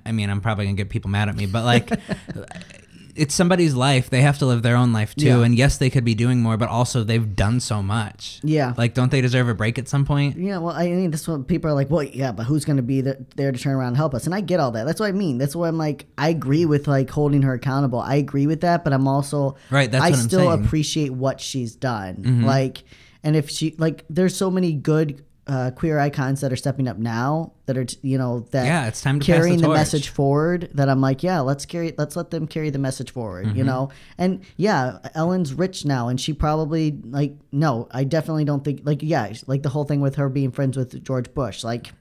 [0.05, 1.91] I- mean, I'm probably gonna get people mad at me, but like,
[3.15, 4.09] it's somebody's life.
[4.09, 5.25] They have to live their own life too.
[5.27, 5.43] Yeah.
[5.43, 8.39] And yes, they could be doing more, but also they've done so much.
[8.43, 8.73] Yeah.
[8.75, 10.35] Like, don't they deserve a break at some point?
[10.37, 11.91] Yeah, well, I mean, that's what people are like.
[11.91, 14.25] Well, yeah, but who's going to be the, there to turn around and help us?
[14.25, 14.85] And I get all that.
[14.85, 15.37] That's what I mean.
[15.37, 17.99] That's why I'm like, I agree with like holding her accountable.
[17.99, 20.51] I agree with that, but I'm also Right, that's I what I'm still saying.
[20.51, 20.65] Mm-hmm.
[20.65, 22.43] appreciate what she's done.
[22.45, 22.83] Like,
[23.23, 26.97] and if she like, there's so many good uh, queer icons that are stepping up
[26.97, 30.09] now that are you know that Yeah, it's time to pass the carrying the, message
[30.09, 30.69] forward.
[30.73, 33.47] That I'm like, yeah, let's carry, let's let them carry the message forward.
[33.47, 33.57] Mm-hmm.
[33.57, 38.63] You know, and yeah, Ellen's rich now, and she probably like no, I definitely don't
[38.63, 41.91] think like yeah, like the whole thing with her being friends with George Bush, like.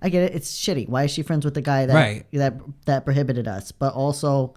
[0.00, 0.36] I get it.
[0.36, 0.88] It's shitty.
[0.88, 2.24] Why is she friends with the guy that Right.
[2.30, 3.72] that that prohibited us?
[3.72, 4.54] But also,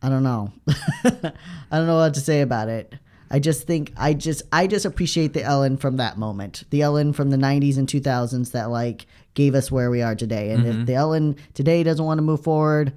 [0.00, 0.52] I don't know.
[1.04, 1.32] I
[1.72, 2.94] don't know what to say about it.
[3.30, 6.64] I just think I just I just appreciate the Ellen from that moment.
[6.70, 10.50] The Ellen from the 90s and 2000s that like gave us where we are today.
[10.52, 10.80] And Mm-hmm.
[10.82, 12.92] if the Ellen today doesn't want to move forward,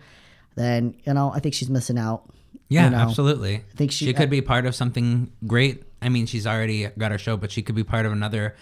[0.55, 2.23] then you know, I think she's missing out.
[2.67, 3.55] Yeah, You know, absolutely.
[3.55, 5.83] I think she- she could be part of something great.
[6.01, 8.55] I mean, she's already got her show, but she could be part of another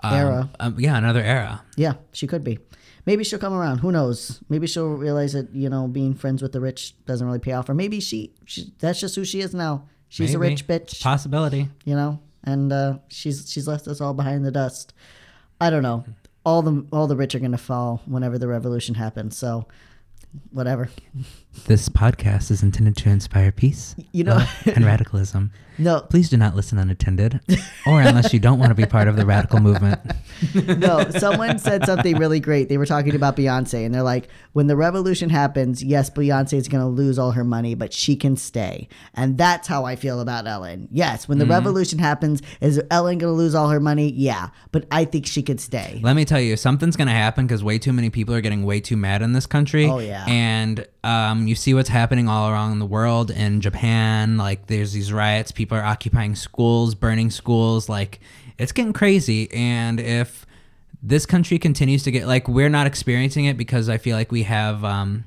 [0.00, 0.50] um, Era.
[0.60, 1.62] Um, yeah, another era.
[1.76, 2.58] Yeah, she could be.
[3.06, 3.78] Maybe she'll come around.
[3.78, 4.40] Who knows?
[4.50, 7.68] Maybe she'll realize that you know being friends with the rich doesn't really pay off,
[7.70, 9.88] or maybe she, she that's just who she is now.
[10.08, 11.02] She's a rich bitch.
[11.02, 11.68] Possibility.
[11.84, 14.94] you know, and uh, she's she's left us all behind the dust.
[15.60, 16.04] I don't know.
[16.44, 19.36] All the all the rich are gonna fall whenever the revolution happens.
[19.36, 19.66] So,
[20.50, 20.88] whatever.
[21.64, 25.52] This podcast is intended to inspire peace, You know- and radicalism.
[25.78, 27.38] No, Please do not listen unattended,
[27.86, 30.00] or unless you don't want to be part of the radical movement.
[30.54, 31.10] no.
[31.10, 32.70] Someone said something really great.
[32.70, 36.68] They were talking about Beyonce, and they're like, "When the revolution happens, yes, Beyonce is
[36.68, 40.46] gonna lose all her money, but she can stay." And that's how I feel about
[40.46, 40.88] Ellen.
[40.90, 44.10] Yes, when the revolution happens, is Ellen gonna lose all her money?
[44.10, 46.00] Yeah, but I think she could stay.
[46.02, 48.64] Let me tell you, something's going to happen because way too many people are getting
[48.64, 49.86] way too mad in this country.
[49.90, 50.24] Oh, yeah.
[50.26, 53.30] And um, you see what's happening all around the world.
[53.30, 57.88] In Japan, like there's these riots, people are occupying schools, burning schools.
[57.88, 58.20] Like
[58.58, 59.50] it's getting crazy.
[59.52, 60.46] And if
[61.02, 64.42] this country continues to get like we're not experiencing it because I feel like we
[64.44, 65.24] have um,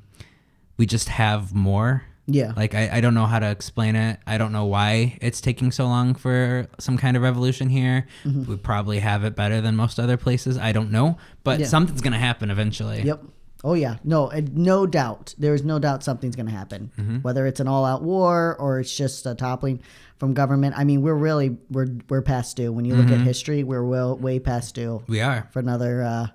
[0.78, 2.04] we just have more.
[2.32, 2.54] Yeah.
[2.56, 4.20] Like I, I don't know how to explain it.
[4.28, 8.06] I don't know why it's taking so long for some kind of revolution here.
[8.24, 8.52] Mm-hmm.
[8.52, 10.56] We probably have it better than most other places.
[10.58, 11.66] I don't know, but Yeah.
[11.66, 13.02] something's gonna happen eventually.
[13.02, 13.24] Yep.
[13.64, 13.98] Oh yeah.
[14.04, 15.36] No, no doubt.
[15.38, 16.92] There is no doubt something's going to happen.
[16.98, 17.18] Mm-hmm.
[17.18, 19.82] Whether it's an all-out war or it's just a toppling
[20.18, 20.76] from government.
[20.78, 22.72] I mean, we're really we're we're past due.
[22.72, 23.22] When you look Mm-hmm.
[23.22, 25.48] at history, we're well way past due We are.
[25.52, 26.28] for another uh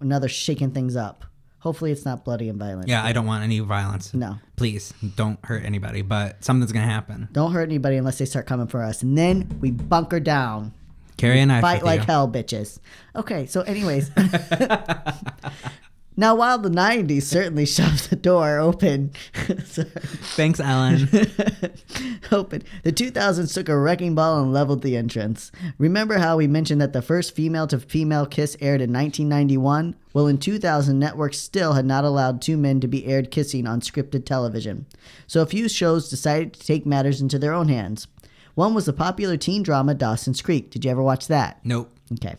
[0.00, 1.24] another shaking things up.
[1.60, 2.88] Hopefully, it's not bloody and violent.
[2.88, 4.14] Yeah, I don't want any violence.
[4.14, 4.38] No.
[4.56, 7.28] Please don't hurt anybody, but something's gonna happen.
[7.32, 10.72] Don't hurt anybody unless they start coming for us, and then we bunker down.
[11.16, 11.62] Carry a knife.
[11.62, 12.06] Fight like you.
[12.06, 12.78] hell, bitches.
[13.16, 14.10] Okay, so anyways.
[16.16, 21.02] now, while the 90s certainly shoved the door open, Thanks, Alan.
[22.32, 25.52] open, the 2000s took a wrecking ball and leveled the entrance.
[25.78, 29.94] Remember how we mentioned that the first female to female kiss aired in 1991?
[30.14, 33.80] Well, in 2000, networks still had not allowed two men to be aired kissing on
[33.80, 34.86] scripted television.
[35.26, 38.06] So a few shows decided to take matters into their own hands.
[38.54, 40.70] One was the popular teen drama Dawson's Creek.
[40.70, 41.60] Did you ever watch that?
[41.64, 41.92] nope.
[42.12, 42.36] Okay.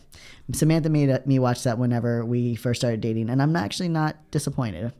[0.52, 4.16] Samantha made uh, me watch that whenever we first started dating, and I'm actually not
[4.30, 4.92] disappointed.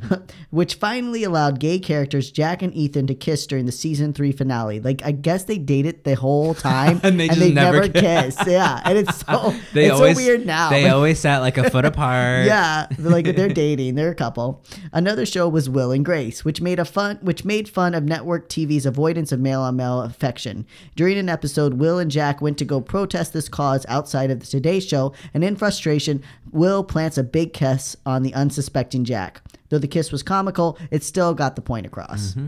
[0.50, 4.80] Which finally allowed gay characters Jack and Ethan to kiss during the season three finale.
[4.80, 8.46] Like, I guess they dated the whole time, And they just never never kissed.
[8.46, 10.70] Yeah, and it's so They it's always so weird now.
[10.70, 12.46] They always sat like a foot apart.
[12.46, 13.94] Yeah, like they're dating.
[13.94, 14.64] They're a couple.
[14.92, 18.48] Another show was Will and Grace, which made a fun, which made fun of network
[18.48, 20.66] TV's avoidance of male-on-male affection.
[20.96, 24.46] During an episode, Will and Jack went to go protest this cause outside of the
[24.46, 24.95] Today Show,
[25.34, 29.42] and in frustration, Will plants a big kiss on the unsuspecting Jack.
[29.68, 32.30] Though the kiss was comical, it still got the point across.
[32.30, 32.46] Mm-hmm.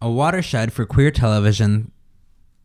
[0.00, 1.92] A watershed for queer television,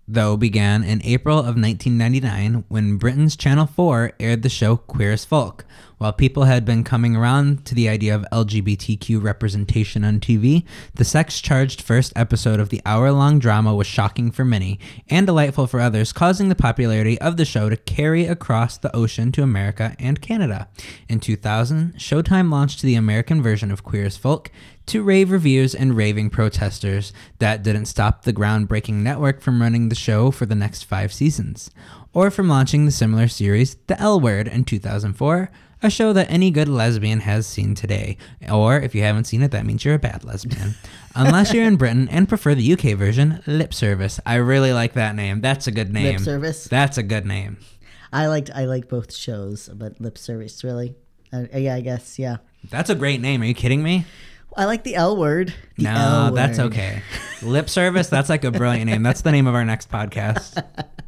[0.08, 5.26] though, began in April of 1999 when Britain's Channel 4 aired the show Queer as
[5.26, 5.66] Folk.
[5.98, 11.04] While people had been coming around to the idea of LGBTQ representation on TV, the
[11.04, 14.80] sex charged first episode of the hour long drama was shocking for many
[15.10, 19.32] and delightful for others, causing the popularity of the show to carry across the ocean
[19.32, 20.68] to America and Canada.
[21.10, 24.52] In 2000, Showtime launched the American version of Queer as Folk
[24.86, 27.12] to rave reviews and raving protesters.
[27.40, 31.72] That didn't stop the groundbreaking network from running the show for the next five seasons,
[32.14, 35.50] or from launching the similar series The L Word in 2004,
[35.82, 38.18] a show that any good lesbian has seen today.
[38.52, 40.76] Or if you haven't seen it, that means you're a bad lesbian.
[41.16, 44.20] Unless you're in Britain and prefer the UK version, Lip Service.
[44.26, 45.42] I really like that name.
[45.42, 46.18] That's a good name.
[46.18, 46.64] Lip Service?
[46.66, 47.58] That's a good name.
[48.14, 50.96] I liked I liked both shows, but Lip Service really.
[51.34, 52.38] Uh, yeah, I guess yeah.
[52.70, 53.42] That's a great name.
[53.42, 54.06] Are you kidding me?
[54.56, 55.54] I like the L word.
[55.76, 56.68] The no, L that's word.
[56.68, 57.04] okay.
[57.44, 59.04] Lip service, that's like a brilliant name.
[59.04, 60.64] That's the name of our next podcast.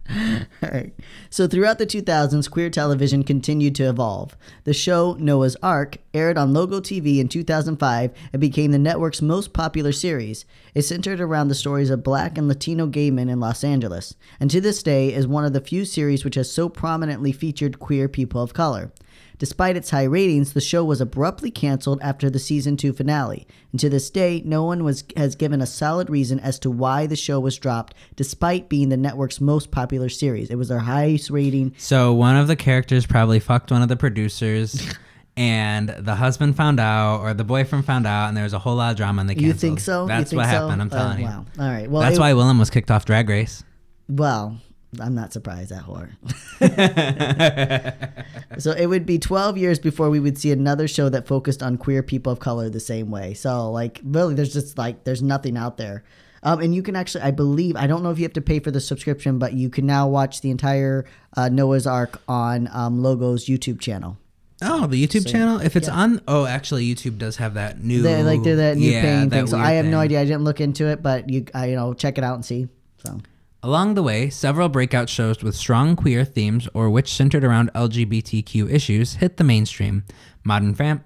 [0.62, 0.94] Right.
[1.30, 4.36] So throughout the 2000s, queer television continued to evolve.
[4.64, 9.54] The show Noah's Arc aired on Logo TV in 2005 and became the network's most
[9.54, 10.46] popular series.
[10.74, 14.50] It centered around the stories of black and Latino gay men in Los Angeles, and
[14.52, 18.08] to this day is one of the few series which has so prominently featured queer
[18.08, 18.92] people of color.
[19.40, 23.48] Despite its high ratings, the show was abruptly canceled after the season 2 finale.
[23.72, 27.08] And to this day, no one was has given a solid reason as to why
[27.08, 30.50] the show was dropped despite being the network's most popular series.
[30.50, 31.74] It was their highest rating.
[31.78, 34.86] So one of the characters probably fucked one of the producers.
[35.40, 38.76] And the husband found out, or the boyfriend found out, and there was a whole
[38.76, 39.48] lot of drama, and they canceled.
[39.48, 40.02] You think so?
[40.02, 40.50] You That's think what so?
[40.50, 40.82] happened.
[40.82, 41.26] I'm Uh, telling you.
[41.26, 41.46] Wow.
[41.58, 41.90] All right.
[41.90, 43.64] Well, That's it- why Willam was kicked off Drag Race.
[44.10, 44.58] Well,
[45.00, 46.10] I'm not surprised at horror.
[48.58, 51.78] so it would be 12 years before we would see another show that focused on
[51.78, 53.34] queer people of color the same way.
[53.34, 56.04] So like really there's just like there's nothing out there.
[56.42, 58.60] Um, and you can actually, I believe, I don't know if you have to pay
[58.60, 63.00] for the subscription, but you can now watch the entire uh, Noah's Arc on um,
[63.02, 64.18] Logo's YouTube channel.
[64.62, 65.60] Oh, the YouTube channel.
[65.60, 68.02] If it's on, oh, actually, YouTube does have that new.
[68.02, 69.48] They like they're that new yeah, paying that thing.
[69.48, 70.20] So I have no idea.
[70.20, 72.68] I didn't look into it, but you, I, you know, check it out and see.
[72.98, 73.22] So
[73.62, 78.72] Along the way, several breakout shows with strong queer themes or which centered around LGBTQ
[78.72, 80.06] issues hit the mainstream.
[80.46, 81.04] Modern Fam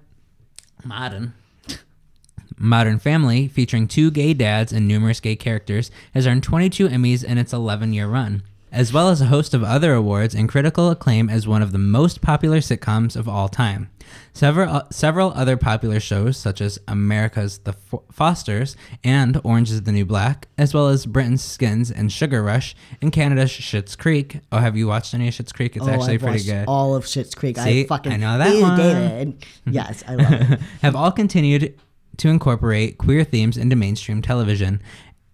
[0.84, 1.34] Modern
[2.56, 7.38] Modern Family, featuring two gay dads and numerous gay characters, has earned 22 Emmys in
[7.38, 8.44] its 11-year run,
[8.74, 11.78] as well as a host of other awards and critical acclaim as one of the
[11.78, 13.88] most popular sitcoms of all time.
[14.32, 19.82] Several uh, several other popular shows such as America's The Fo- Fosters and Orange is
[19.82, 24.40] the New Black, as well as Britain's Skins and Sugar Rush, and Canada's Schitt's Creek.
[24.52, 25.76] Oh, have you watched any of Schitt's Creek?
[25.76, 26.64] It's oh, actually I've pretty watched good.
[26.68, 27.56] all of Schitt's Creek.
[27.58, 28.78] See, I fucking I know that one.
[28.78, 29.44] David.
[29.66, 30.60] Yes, I love it.
[30.82, 31.78] have all continued
[32.18, 34.82] to incorporate queer themes into mainstream television,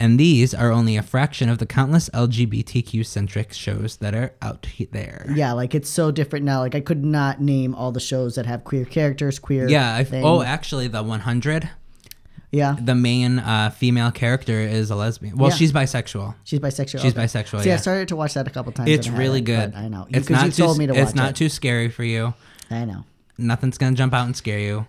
[0.00, 4.66] and these are only a fraction of the countless LGBTQ centric shows that are out
[4.92, 5.26] there.
[5.34, 6.60] Yeah, like it's so different now.
[6.60, 9.68] Like I could not name all the shows that have queer characters, queer.
[9.68, 9.94] Yeah.
[9.94, 10.24] I, thing.
[10.24, 11.68] oh, actually, the 100,
[12.50, 12.76] yeah.
[12.80, 15.36] the main uh, female character is a lesbian.
[15.36, 15.56] Well, Yeah.
[15.56, 16.34] she's bisexual.
[16.44, 17.00] She's bisexual.
[17.02, 17.24] She's okay.
[17.24, 18.88] bisexual, See, I started to watch that a couple times.
[18.88, 19.74] It's really good.
[19.74, 20.06] I know.
[20.08, 20.62] It's not you too.
[20.62, 21.36] told me to it's not it.
[21.36, 22.32] too scary for you.
[22.70, 23.04] I know.
[23.36, 24.86] Nothing's gonna jump out and scare you.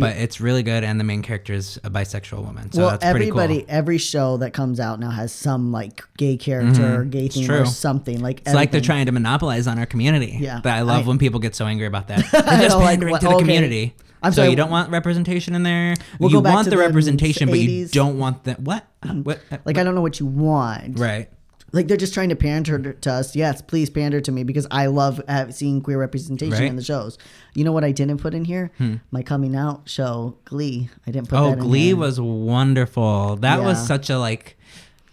[0.00, 3.04] But it's really good, and the main character is a bisexual woman, so well, that's
[3.04, 3.66] pretty everybody, cool.
[3.68, 7.54] every show that comes out now has some like gay character or gay theme or
[7.62, 7.66] Mm-hmm.
[7.66, 8.20] something.
[8.20, 10.36] Like It's like they're trying to monopolize on our community.
[10.40, 10.60] Yeah.
[10.62, 12.18] But I love I- when people get so angry about that.
[12.32, 13.38] They're just know, like, to the okay.
[13.38, 13.94] community.
[14.22, 15.94] I'm so sorry, you don't want representation in there.
[16.18, 18.84] We'll you go back want to the the representation, but you don't want the what?
[19.22, 19.40] What?
[19.64, 20.98] Like I don't know what you want.
[20.98, 21.28] right.
[21.72, 23.36] Like they're just trying to pander to us.
[23.36, 26.68] Yes, please pander to me because I love uh, seeing queer representation Right.
[26.70, 27.18] in the shows.
[27.54, 28.70] You know what I didn't put in here?
[29.10, 30.88] My coming out show, Glee.
[31.06, 31.44] I didn't put Hmm.
[31.44, 33.36] Oh, that in Glee was wonderful.
[33.36, 34.56] That was such a like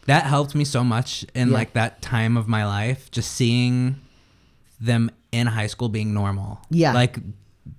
[0.05, 1.53] that helped me so much in Yeah.
[1.55, 3.95] like that time of my life just seeing
[4.79, 6.59] them in high school being normal.
[6.69, 6.93] Yeah.
[6.93, 7.19] Like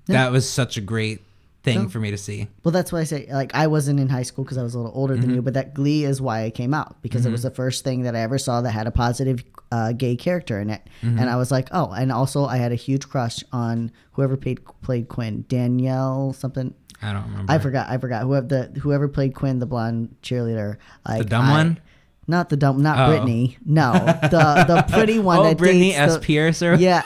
[0.07, 1.23] that was such a great
[1.67, 2.49] thing So- for me to see.
[2.65, 4.79] Well, that's why I say like I wasn't in high school because I was a
[4.79, 5.21] little older Mm-hmm.
[5.23, 7.85] than you, but that Glee is why I came out because it was the first
[7.85, 11.19] thing that I ever saw that had a positive uh, gay character in it, Mm-hmm.
[11.19, 14.61] and I was like, oh, and also I had a huge crush on whoever played
[14.83, 16.73] played Quinn, Danielle something.
[17.03, 17.53] I don't remember.
[17.53, 17.89] I forgot.
[17.91, 20.77] I forgot whoever the whoever played Quinn, the blonde cheerleader.
[21.07, 21.81] Like, the dumb I- one?
[22.29, 22.83] Not the dumb.
[22.83, 23.11] Not Oh.
[23.13, 23.57] Brittany.
[23.65, 25.39] No, the the pretty one.
[25.39, 26.15] Oh, that Brittany dates S.
[26.15, 27.03] the- Pierce or yeah,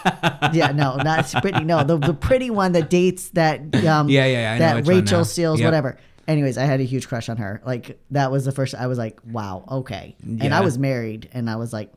[0.54, 1.64] yeah, no, not Brittany.
[1.64, 5.24] No, the the pretty one that dates that um Yeah, yeah, yeah, that Rachel.
[5.24, 5.66] Seals, Yep.
[5.66, 5.98] whatever.
[6.28, 7.60] Anyways, I had a huge crush on her.
[7.66, 8.74] Like that was the first.
[8.74, 10.16] I was like, wow, okay.
[10.22, 11.92] And I was married, and I was like,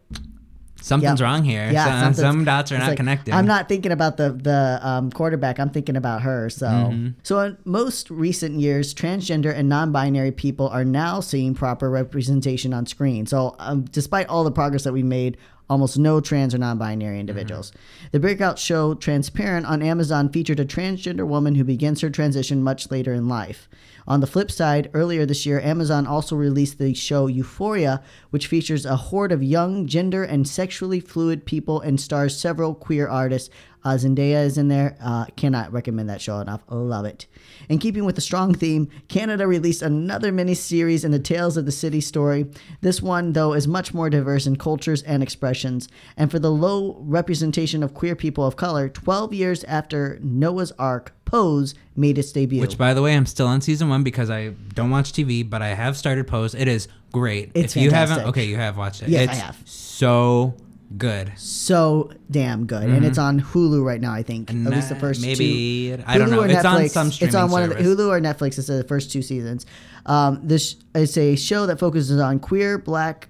[0.83, 1.25] Something's Yep.
[1.25, 1.71] wrong here.
[1.71, 3.33] yeah, some, some dots are not like, connected.
[3.33, 5.57] I'm not thinking about the the um, quarterback.
[5.57, 6.49] I'm thinking about her.
[6.49, 7.07] So, Mm-hmm.
[7.23, 12.85] so in most recent years, transgender and non-binary people are now seeing proper representation on
[12.85, 13.25] screen.
[13.25, 15.37] So, um, despite all the progress that we made.
[15.73, 17.71] Almost no trans or non-binary individuals.
[17.71, 18.07] Mm-hmm.
[18.11, 22.91] The breakout show "Transparent" on Amazon featured a transgender woman who begins her transition much
[22.91, 23.67] later in life.
[24.07, 28.85] On the flip side, earlier this year, Amazon also released the show Euphoria, which features
[28.85, 33.49] a horde of young, gender, and sexually fluid people and stars several queer artists.
[33.83, 34.95] Uh, Zendaya is in there.
[35.01, 36.61] Uh, cannot recommend that show enough.
[36.69, 37.27] Love it.
[37.69, 41.71] In keeping with the strong theme, Canada released another mini-series in the Tales of the
[41.71, 42.45] City story.
[42.81, 45.87] This one, though, is much more diverse in cultures and expressions.
[46.17, 51.13] And for the low representation of queer people of color, 12 years after Noah's Arc,
[51.25, 52.61] Pose made its debut.
[52.61, 55.61] Which, by the way, I'm still on season one because I don't watch TV, but
[55.63, 56.53] I have started Pose.
[56.53, 57.51] It is great.
[57.55, 59.09] It's if you haven't, okay, you have watched it.
[59.09, 59.61] Yes, I it's have.
[59.65, 60.53] So
[60.97, 61.31] good.
[61.37, 64.13] so damn good, and it's on Hulu right now.
[64.13, 66.03] I think at least the first maybe two.
[66.05, 66.41] I don't know.
[66.41, 66.89] or It's on Netflix.
[66.91, 67.85] some streaming It's on one service.
[67.87, 68.57] of the Hulu or Netflix.
[68.57, 69.65] It's the first two seasons.
[70.05, 73.29] Um, this is a show that focuses on queer, black,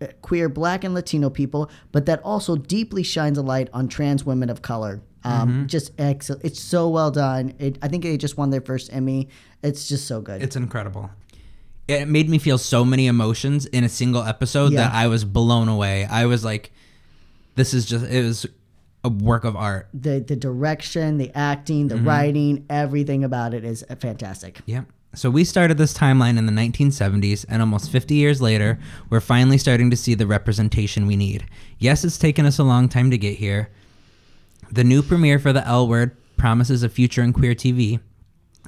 [0.00, 4.24] uh, queer, black, and Latino people, but that also deeply shines a light on trans
[4.24, 5.02] women of color.
[5.22, 5.66] Um, Mm-hmm.
[5.66, 6.44] Just excellent.
[6.44, 7.54] It's so well done.
[7.58, 9.28] It, I think they just won their first Emmy.
[9.62, 10.42] It's just so good.
[10.42, 11.10] It's incredible.
[11.88, 14.82] It made me feel so many emotions in a single episode Yeah.
[14.88, 16.06] that I was blown away.
[16.06, 16.72] I was like,
[17.54, 18.46] "This is just it was
[19.02, 21.96] a work of art." the the direction, the acting, Mm-hmm.
[21.98, 24.60] the writing, everything about it is fantastic.
[24.66, 24.86] Yep.
[25.14, 28.80] So we started this timeline in the 1970s, and almost 50 years later,
[29.10, 31.44] we're finally starting to see the representation we need.
[31.78, 33.68] Yes, it's taken us a long time to get here.
[34.72, 38.00] The new premiere for the L Word promises a future in queer TV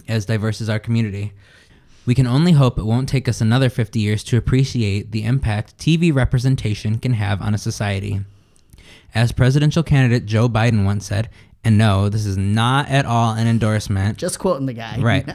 [0.06, 1.32] as diverse as our community.
[2.04, 5.76] We can only hope it won't take us another 50 years to appreciate the impact
[5.78, 8.20] TV representation can have on a society.
[9.14, 11.28] As presidential candidate Joe Biden once said,
[11.64, 14.18] and no, this is not at all an endorsement.
[14.18, 14.98] Just quoting the guy.
[15.00, 15.26] Right.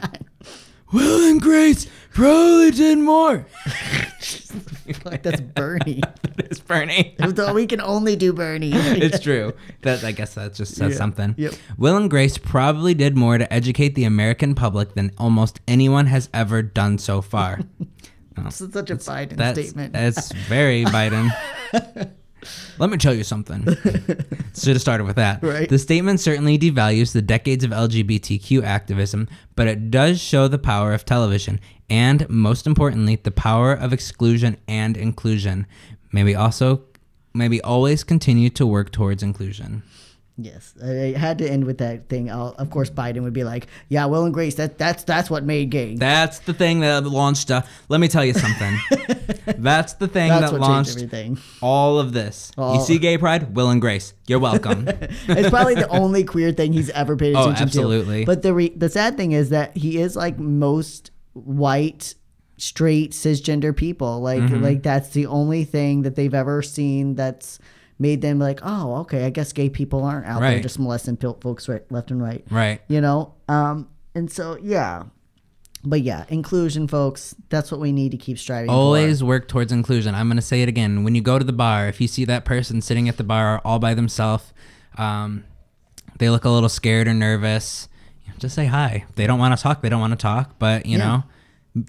[0.92, 3.46] Will and Grace probably did more.
[5.06, 6.02] like that's Bernie.
[6.38, 7.16] it's Bernie.
[7.54, 8.72] we can only do Bernie.
[8.74, 9.54] it's true.
[9.82, 10.98] That I guess that just says Yeah.
[10.98, 11.34] something.
[11.38, 11.54] Yep.
[11.78, 16.28] Will and Grace probably did more to educate the American public than almost anyone has
[16.34, 17.60] ever done so far.
[18.36, 19.92] Well, This is such a Biden that's statement.
[19.94, 21.30] that's very Biden.
[22.78, 23.64] Let me tell you something.
[24.54, 25.42] Should have started with that.
[25.42, 25.68] Right.
[25.68, 30.92] The statement certainly devalues the decades of LGBTQ activism, but it does show the power
[30.92, 35.66] of television and, most importantly, the power of exclusion and inclusion.
[36.10, 36.82] Maybe also,
[37.34, 39.82] maybe always continue to work towards inclusion.
[40.38, 42.30] Yes, I had to end with that thing.
[42.30, 44.54] I'll, of course, Biden would be like, "Yeah, Will and Grace.
[44.56, 45.94] That that's that's what made gay.
[45.96, 47.50] That's the thing that launched.
[47.50, 48.78] Uh, let me tell you something.
[49.58, 52.52] That's the thing that's that launched everything." all of this.
[52.56, 53.54] You see gay pride?
[53.56, 54.14] Will and Grace.
[54.26, 54.86] You're welcome.
[55.28, 58.20] it's probably the only queer thing he's ever paid attention Oh, attention absolutely.
[58.20, 58.26] to.
[58.26, 62.14] But the re- the sad thing is that he is like most white,
[62.56, 64.20] straight, cisgender people.
[64.20, 64.62] Like Mm-hmm.
[64.62, 67.58] like that's the only thing that they've ever seen that's
[68.02, 71.68] made them like, oh, okay, I guess gay people aren't out there just molesting folks
[71.68, 72.44] right, left and right.
[72.50, 72.80] right.
[72.88, 75.04] You know, um, and so yeah.
[75.84, 77.34] But yeah, inclusion, folks.
[77.48, 78.74] That's what we need to keep striving for.
[78.74, 80.14] Always work towards inclusion.
[80.14, 81.02] I'm going to say it again.
[81.02, 83.60] When you go to the bar, if you see that person sitting at the bar
[83.64, 84.52] all by themselves,
[84.96, 85.42] um,
[86.18, 87.88] they look a little scared or nervous,
[88.38, 89.06] just say hi.
[89.08, 91.04] If they don't want to talk, they don't want to talk, but you Yeah.
[91.04, 91.24] know,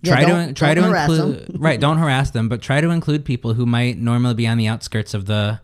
[0.02, 2.90] Yeah, try to don't- try to harass include right, don't harass them, but try to
[2.90, 5.60] include people who might normally be on the outskirts of the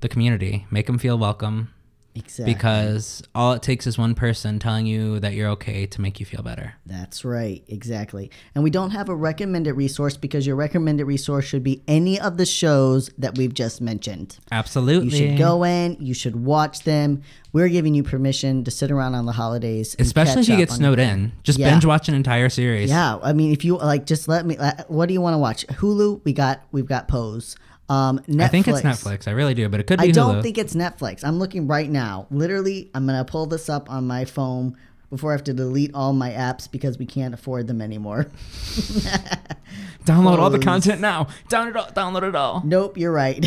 [0.00, 0.66] the community.
[0.70, 1.72] Make them feel welcome
[2.14, 2.52] Exactly.
[2.52, 6.26] because all it takes is one person telling you that you're okay to make you
[6.26, 6.74] feel better.
[6.84, 8.30] That's right, exactly.
[8.56, 12.36] And we don't have a recommended resource because your recommended resource should be any of
[12.36, 14.38] the shows that we've just mentioned.
[14.50, 15.10] Absolutely.
[15.16, 17.22] You should go in, you should watch them.
[17.52, 20.70] We're giving you permission to sit around on the holidays, and Especially if you get
[20.70, 21.32] snowed in.
[21.44, 21.70] Just Yeah.
[21.70, 22.90] binge watch an entire series.
[22.90, 24.56] Yeah, I mean, if you like, just let me.
[24.56, 25.66] uh, What do you want to watch?
[25.68, 26.20] Hulu.
[26.24, 27.56] We got we've got Pose.
[27.88, 28.42] Um, Netflix.
[28.42, 29.28] I think it's Netflix.
[29.28, 31.24] I really do, but it could be I don't think it's Netflix.
[31.24, 32.26] I'm looking right now.
[32.30, 34.76] Literally, I'm gonna pull this up on my phone
[35.10, 38.26] before I have to delete all my apps because we can't afford them anymore.
[40.04, 41.28] Download all the content now.
[41.48, 41.86] Download it all.
[41.86, 42.62] Download it all.
[42.64, 43.46] nope, you're right.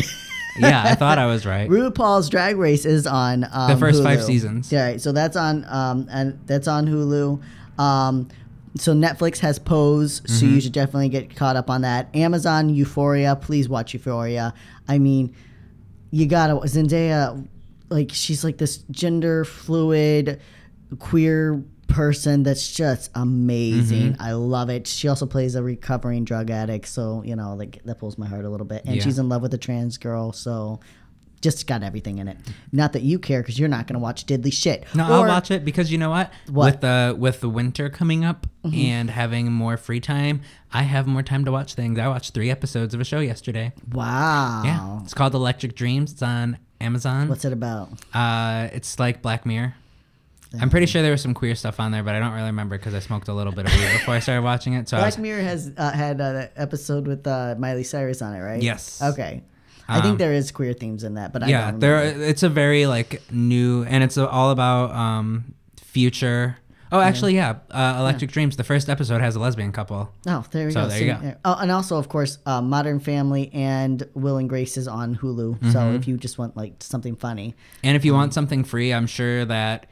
[0.58, 1.68] yeah, I thought I was right.
[1.70, 4.72] RuPaul's Drag Race is on um, The first five seasons.
[4.72, 5.00] Yeah, right.
[5.00, 7.40] So that's on um and that's on Hulu.
[7.78, 8.28] Um,
[8.76, 10.54] so Netflix has Pose, so Mm-hmm.
[10.54, 12.14] you should definitely get caught up on that.
[12.14, 14.54] Amazon Euphoria, please watch Euphoria.
[14.88, 15.34] I mean,
[16.10, 17.46] you gotta Zendaya,
[17.90, 20.40] like she's like this gender fluid,
[20.98, 24.12] queer person that's just amazing.
[24.14, 24.22] Mm-hmm.
[24.22, 24.86] I love it.
[24.86, 28.44] She also plays a recovering drug addict, so you know, like that pulls my heart
[28.44, 28.84] a little bit.
[28.86, 29.02] And Yeah.
[29.02, 30.80] she's in love with a trans girl, so
[31.42, 32.38] just got everything in it.
[32.72, 34.84] Not that you care because you're not gonna watch diddly shit.
[34.94, 36.32] No, I'll watch it because you know what?
[36.48, 36.64] What?
[36.64, 36.72] Mm-hmm.
[36.72, 40.40] With the with the winter coming up and having more free time,
[40.72, 41.98] I have more time to watch things.
[41.98, 43.72] I watched three episodes of a show yesterday.
[43.92, 44.62] Wow.
[44.64, 46.12] Yeah, it's called Electric Dreams.
[46.12, 47.28] It's on Amazon.
[47.28, 47.90] What's it about?
[48.14, 49.74] Uh, it's like Black Mirror.
[50.60, 52.76] I'm pretty sure there was some queer stuff on there, but I don't really remember
[52.76, 54.88] because I smoked a little bit of weed before I started watching it.
[54.88, 58.40] So Black was, Mirror has uh, had an episode with uh, Miley Cyrus on it,
[58.40, 58.62] right?
[58.62, 59.00] Yes.
[59.02, 59.42] Okay.
[59.98, 62.04] I think there is queer themes in that, but I yeah, don't there.
[62.04, 66.56] It's a very like new, and it's all about um future.
[66.94, 67.56] Oh, actually, yeah.
[67.70, 68.58] Uh, Electric Dreams.
[68.58, 70.12] The first episode has a lesbian couple.
[70.26, 70.88] Oh, there we So go.
[70.88, 71.34] there See, you go.
[71.42, 75.54] Oh, and also, of course, uh, Modern Family and Will and Grace is on Hulu.
[75.54, 75.70] Mm-hmm.
[75.70, 79.06] So if you just want like something funny, And if you want something free, I'm
[79.06, 79.86] sure that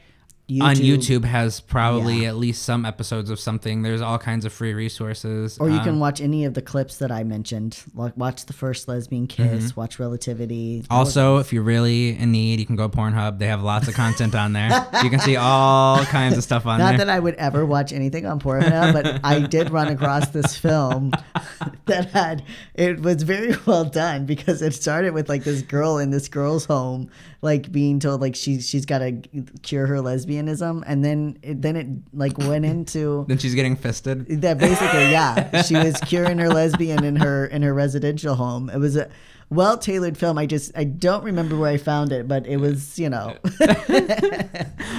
[0.59, 1.21] on YouTube.
[1.21, 2.29] YouTube has probably Yeah.
[2.29, 3.83] at least some episodes of something.
[3.83, 5.57] There's all kinds of free resources.
[5.59, 7.77] Or you Um, can watch any of the clips that I mentioned.
[7.95, 10.79] Like watch the first lesbian kiss, watch Relativity.
[10.81, 10.91] Mm-hmm.
[10.93, 13.37] Also, if you're really in need, you can go Pornhub.
[13.39, 14.69] They have lots of content on there.
[15.03, 16.87] You can see all kinds of stuff on there.
[16.91, 17.05] Not there.
[17.05, 21.11] that I would ever watch anything on Pornhub, but I did run across this film
[21.85, 22.43] that had
[22.75, 26.65] it was very well done because it started with like this girl in this girl's
[26.65, 27.09] home,
[27.41, 29.13] like being told like she's she's got to
[29.61, 30.01] cure her
[30.45, 34.27] lesbianism, and then it, then it like went into then she's getting fisted.
[34.41, 38.69] that basically yeah she was curing her lesbian in her in her residential home.
[38.69, 39.09] It was a
[39.49, 40.37] well tailored film.
[40.37, 43.35] I just I don't remember where I found it, but it was you know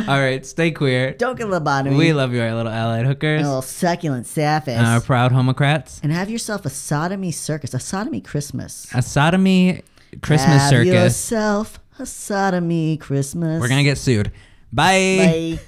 [0.08, 1.12] All right, stay queer.
[1.12, 1.96] don't get lobotomy.
[1.96, 4.78] We love you, our little allied hookers, a little succulent sapphish.
[4.78, 6.00] our proud homocrats.
[6.02, 8.86] and have yourself a sodomy circus, a sodomy Christmas.
[8.94, 9.82] A sodomy
[10.20, 10.92] Christmas have circus.
[10.92, 13.60] yourself a sodomy Christmas.
[13.60, 14.32] We're gonna get sued.
[14.72, 15.16] Bye.
[15.18, 15.58] Bye.